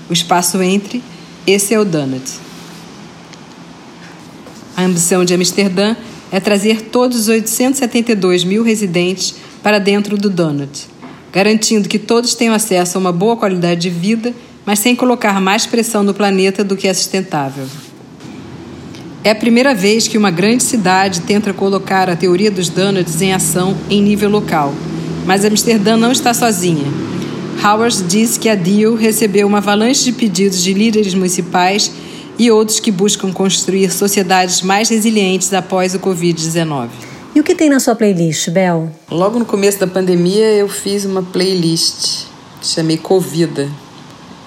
O 0.09 0.13
espaço 0.13 0.61
entre, 0.61 1.03
esse 1.45 1.73
é 1.73 1.79
o 1.79 1.85
Donut. 1.85 2.23
A 4.75 4.83
ambição 4.83 5.23
de 5.23 5.33
Amsterdã 5.33 5.95
é 6.31 6.39
trazer 6.39 6.81
todos 6.83 7.19
os 7.19 7.27
872 7.27 8.43
mil 8.43 8.63
residentes 8.63 9.35
para 9.61 9.77
dentro 9.77 10.17
do 10.17 10.29
Donut, 10.29 10.87
garantindo 11.31 11.87
que 11.87 11.99
todos 11.99 12.33
tenham 12.33 12.55
acesso 12.55 12.97
a 12.97 13.01
uma 13.01 13.11
boa 13.11 13.37
qualidade 13.37 13.81
de 13.81 13.89
vida, 13.89 14.33
mas 14.65 14.79
sem 14.79 14.95
colocar 14.95 15.39
mais 15.39 15.65
pressão 15.65 16.01
no 16.01 16.13
planeta 16.13 16.63
do 16.63 16.75
que 16.75 16.87
é 16.87 16.93
sustentável. 16.93 17.67
É 19.25 19.31
a 19.31 19.35
primeira 19.35 19.73
vez 19.73 20.05
que 20.05 20.17
uma 20.17 20.29
grande 20.29 20.63
cidade 20.63 21.21
tenta 21.21 21.53
colocar 21.53 22.09
a 22.09 22.15
teoria 22.15 22.51
dos 22.51 22.67
donuts 22.67 23.21
em 23.21 23.31
ação 23.31 23.73
em 23.89 24.01
nível 24.01 24.29
local. 24.29 24.73
Mas 25.25 25.45
Amsterdã 25.45 25.95
não 25.95 26.11
está 26.11 26.33
sozinha. 26.33 26.91
Howard 27.63 28.03
disse 28.03 28.37
que 28.37 28.49
a 28.49 28.55
DEAL 28.55 28.95
recebeu 28.95 29.47
uma 29.47 29.59
avalanche 29.59 30.03
de 30.03 30.11
pedidos 30.11 30.61
de 30.61 30.73
líderes 30.73 31.13
municipais 31.13 31.89
e 32.37 32.51
outros 32.51 32.81
que 32.81 32.91
buscam 32.91 33.31
construir 33.31 33.89
sociedades 33.91 34.61
mais 34.61 34.89
resilientes 34.89 35.53
após 35.53 35.95
o 35.95 35.99
Covid-19. 35.99 36.89
E 37.33 37.39
o 37.39 37.43
que 37.45 37.55
tem 37.55 37.69
na 37.69 37.79
sua 37.79 37.95
playlist, 37.95 38.49
Bel? 38.49 38.91
Logo 39.09 39.39
no 39.39 39.45
começo 39.45 39.79
da 39.79 39.87
pandemia, 39.87 40.51
eu 40.51 40.67
fiz 40.67 41.05
uma 41.05 41.23
playlist 41.23 42.25
que 42.59 42.67
chamei 42.67 42.97
Covida. 42.97 43.69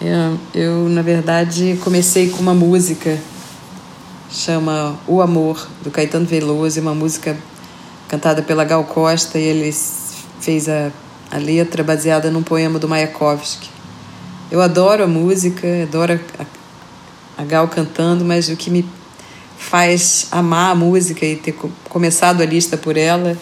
Eu, 0.02 0.38
eu, 0.54 0.88
na 0.90 1.00
verdade, 1.00 1.78
comecei 1.82 2.28
com 2.28 2.42
uma 2.42 2.54
música 2.54 3.18
chama 4.30 4.98
O 5.06 5.20
Amor, 5.20 5.68
do 5.82 5.90
Caetano 5.90 6.26
Veloso, 6.26 6.78
é 6.78 6.82
uma 6.82 6.94
música 6.94 7.36
cantada 8.08 8.42
pela 8.42 8.64
Gal 8.64 8.84
Costa 8.84 9.38
e 9.38 9.42
ele 9.42 9.74
fez 10.40 10.68
a, 10.68 10.90
a 11.30 11.36
letra 11.38 11.82
baseada 11.82 12.30
num 12.30 12.42
poema 12.42 12.78
do 12.78 12.88
Mayakovsky. 12.88 13.68
Eu 14.50 14.60
adoro 14.60 15.04
a 15.04 15.06
música, 15.06 15.66
adoro 15.82 16.20
a, 16.38 17.42
a 17.42 17.44
Gal 17.44 17.68
cantando, 17.68 18.24
mas 18.24 18.48
o 18.48 18.56
que 18.56 18.70
me 18.70 18.88
faz 19.58 20.28
amar 20.30 20.72
a 20.72 20.74
música 20.74 21.24
e 21.24 21.36
ter 21.36 21.54
começado 21.88 22.42
a 22.42 22.46
lista 22.46 22.76
por 22.76 22.96
ela 22.96 23.36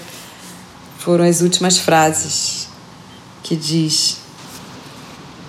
foram 0.98 1.24
as 1.24 1.40
últimas 1.40 1.78
frases 1.78 2.68
que 3.42 3.54
diz 3.54 4.18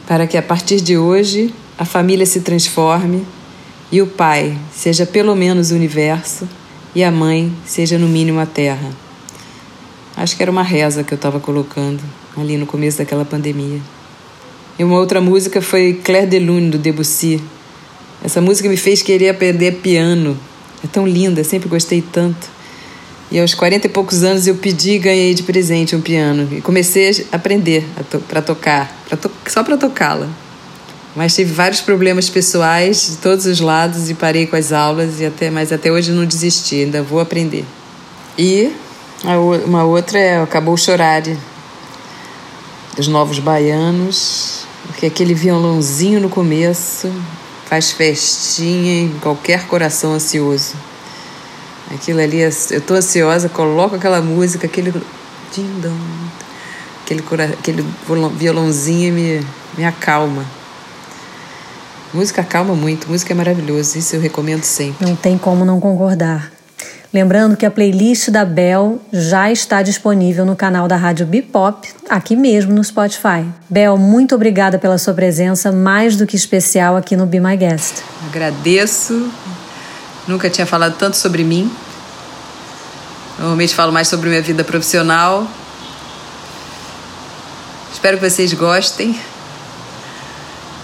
para 0.06 0.28
que 0.28 0.38
a 0.38 0.42
partir 0.42 0.82
de 0.82 0.98
hoje 0.98 1.54
a 1.78 1.86
família 1.86 2.26
se 2.26 2.42
transforme 2.42 3.26
e 3.96 4.02
o 4.02 4.08
Pai 4.08 4.58
seja 4.74 5.06
pelo 5.06 5.34
menos 5.38 5.72
o 5.72 5.76
universo, 5.76 6.46
e 6.94 7.02
a 7.02 7.10
Mãe 7.10 7.50
seja 7.66 7.98
no 7.98 8.10
mínimo 8.10 8.42
a 8.42 8.46
Terra. 8.46 8.90
Acho 10.18 10.36
que 10.36 10.44
era 10.44 10.52
uma 10.52 10.64
reza 10.64 11.02
que 11.02 11.14
eu 11.14 11.16
estava 11.16 11.40
colocando 11.40 12.04
ali 12.36 12.58
no 12.58 12.66
começo 12.66 12.98
daquela 12.98 13.24
pandemia. 13.24 13.80
E 14.78 14.84
uma 14.84 15.00
outra 15.00 15.22
música 15.22 15.62
foi 15.62 15.94
Claire 16.04 16.28
de 16.28 16.40
Lune, 16.40 16.72
do 16.72 16.78
Debussy. 16.78 17.42
Essa 18.22 18.42
música 18.42 18.68
me 18.68 18.76
fez 18.76 19.02
querer 19.02 19.30
aprender 19.30 19.78
piano. 19.78 20.38
É 20.84 20.88
tão 20.88 21.08
linda, 21.08 21.42
sempre 21.46 21.70
gostei 21.70 22.02
tanto. 22.02 22.50
E 23.32 23.40
aos 23.40 23.54
40 23.54 23.88
e 23.88 23.90
poucos 23.90 24.24
anos 24.24 24.46
eu 24.46 24.56
pedi 24.56 24.92
e 24.92 25.00
ganhei 25.00 25.34
de 25.34 25.44
presente 25.44 25.96
um 25.96 26.02
piano. 26.02 26.50
E 26.52 26.60
comecei 26.60 27.26
a 27.32 27.38
aprender 27.38 27.86
to 28.12 28.20
para 28.20 28.42
tocar, 28.42 28.94
pra 29.08 29.16
to 29.16 29.32
só 29.48 29.64
para 29.64 29.78
tocá-la. 29.78 30.28
Mas 31.16 31.34
tive 31.34 31.54
vários 31.54 31.80
problemas 31.80 32.30
pessoais 32.30 33.12
de 33.12 33.18
todos 33.18 33.46
os 33.46 33.62
lados 33.62 34.10
e 34.10 34.14
parei 34.14 34.46
com 34.46 34.58
as 34.58 34.74
aulas, 34.74 35.22
e 35.22 35.26
até, 35.26 35.50
mas 35.50 35.72
até 35.72 35.90
hoje 35.90 36.12
não 36.12 36.26
desisti, 36.26 36.84
ainda 36.84 37.02
vou 37.02 37.22
aprender. 37.22 37.64
E 38.38 38.70
uma 39.66 39.86
outra 39.86 40.20
é 40.20 40.42
Acabou 40.42 40.76
Chorar, 40.76 41.24
dos 42.98 43.08
Novos 43.08 43.40
Baianos, 43.40 44.66
porque 44.88 45.06
aquele 45.06 45.34
violãozinho 45.34 46.20
no 46.20 46.30
começo 46.30 47.10
faz 47.66 47.92
festinha 47.92 49.04
em 49.04 49.20
qualquer 49.20 49.68
coração 49.68 50.14
ansioso. 50.14 50.74
Aquilo 51.94 52.20
ali, 52.20 52.40
eu 52.42 52.82
tô 52.82 52.94
ansiosa, 52.96 53.48
coloco 53.48 53.96
aquela 53.96 54.22
música, 54.22 54.68
aquele 54.68 54.94
dindão, 55.54 55.98
aquele, 57.04 57.24
aquele 57.54 57.86
violãozinho 58.38 59.14
me, 59.14 59.48
me 59.78 59.86
acalma. 59.86 60.46
Música 62.16 62.42
acalma 62.42 62.74
muito, 62.74 63.10
música 63.10 63.34
é 63.34 63.36
maravilhoso, 63.36 63.98
isso 63.98 64.16
eu 64.16 64.22
recomendo 64.22 64.64
sempre. 64.64 65.06
Não 65.06 65.16
tem 65.16 65.38
como 65.38 65.66
não 65.66 65.82
concordar. 65.82 66.50
Lembrando 67.14 67.56
que 67.56 67.66
a 67.66 67.72
playlist 67.72 68.30
da 68.30 68.46
Bel 68.46 69.02
já 69.12 69.52
está 69.52 69.82
disponível 69.82 70.46
no 70.46 70.56
canal 70.56 70.88
da 70.88 70.96
Rádio 70.96 71.26
Bipop, 71.26 71.88
aqui 72.10 72.36
mesmo 72.36 72.74
no 72.74 72.84
Spotify. 72.84 73.46
Bel, 73.70 73.98
muito 73.98 74.34
obrigada 74.34 74.80
pela 74.80 74.98
sua 74.98 75.14
presença, 75.14 75.72
mais 75.72 76.16
do 76.16 76.26
que 76.26 76.36
especial 76.36 76.96
aqui 76.96 77.16
no 77.16 77.26
Be 77.26 77.40
My 77.40 77.58
Guest. 77.58 78.02
Agradeço 78.30 79.30
Nunca 80.28 80.50
tinha 80.50 80.66
falado 80.66 80.96
tanto 80.98 81.18
sobre 81.18 81.44
mim. 81.44 81.72
Normalmente 83.38 83.76
falo 83.76 83.92
mais 83.92 84.08
sobre 84.08 84.30
minha 84.30 84.42
vida 84.42 84.64
profissional. 84.64 85.48
Espero 87.94 88.18
que 88.18 88.28
vocês 88.28 88.52
gostem. 88.54 89.20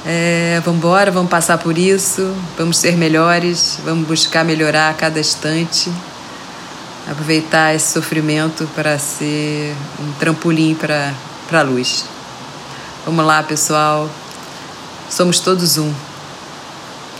É, 0.05 0.59
vamos 0.65 0.79
embora, 0.79 1.11
vamos 1.11 1.29
passar 1.29 1.59
por 1.59 1.77
isso, 1.77 2.35
vamos 2.57 2.77
ser 2.77 2.97
melhores, 2.97 3.77
vamos 3.83 4.07
buscar 4.07 4.43
melhorar 4.43 4.89
a 4.89 4.93
cada 4.93 5.19
instante, 5.19 5.91
aproveitar 7.09 7.75
esse 7.75 7.93
sofrimento 7.93 8.67
para 8.75 8.97
ser 8.97 9.75
um 9.99 10.11
trampolim 10.13 10.73
para 10.73 11.13
a 11.51 11.61
luz. 11.61 12.05
Vamos 13.05 13.25
lá, 13.25 13.43
pessoal. 13.43 14.09
Somos 15.09 15.39
todos 15.39 15.77
um. 15.77 15.93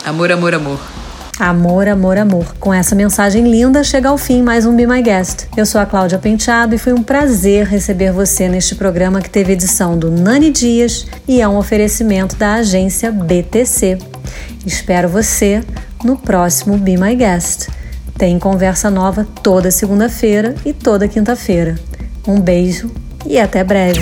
Amor, 0.05 0.31
amor, 0.31 0.55
amor. 0.55 1.00
Amor, 1.41 1.87
amor, 1.87 2.19
amor. 2.19 2.55
Com 2.59 2.71
essa 2.71 2.93
mensagem 2.93 3.49
linda, 3.49 3.83
chega 3.83 4.09
ao 4.09 4.17
fim 4.17 4.43
mais 4.43 4.67
um 4.67 4.75
Be 4.75 4.85
My 4.85 5.01
Guest. 5.01 5.47
Eu 5.57 5.65
sou 5.65 5.81
a 5.81 5.87
Cláudia 5.87 6.19
Penteado 6.19 6.75
e 6.75 6.77
foi 6.77 6.93
um 6.93 7.01
prazer 7.01 7.65
receber 7.65 8.11
você 8.11 8.47
neste 8.47 8.75
programa 8.75 9.19
que 9.19 9.29
teve 9.29 9.53
edição 9.53 9.97
do 9.97 10.11
Nani 10.11 10.51
Dias 10.51 11.07
e 11.27 11.41
é 11.41 11.47
um 11.47 11.57
oferecimento 11.57 12.35
da 12.35 12.53
agência 12.53 13.11
BTC. 13.11 13.97
Espero 14.67 15.09
você 15.09 15.63
no 16.03 16.15
próximo 16.15 16.77
Be 16.77 16.95
My 16.95 17.15
Guest. 17.15 17.69
Tem 18.19 18.37
conversa 18.37 18.91
nova 18.91 19.27
toda 19.41 19.71
segunda-feira 19.71 20.53
e 20.63 20.73
toda 20.73 21.07
quinta-feira. 21.07 21.73
Um 22.27 22.39
beijo 22.39 22.91
e 23.25 23.39
até 23.39 23.63
breve. 23.63 24.01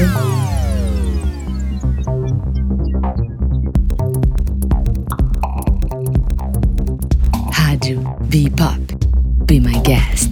V 8.29 8.47
Pop. 8.51 8.79
Be 9.47 9.59
my 9.59 9.81
guest. 9.81 10.28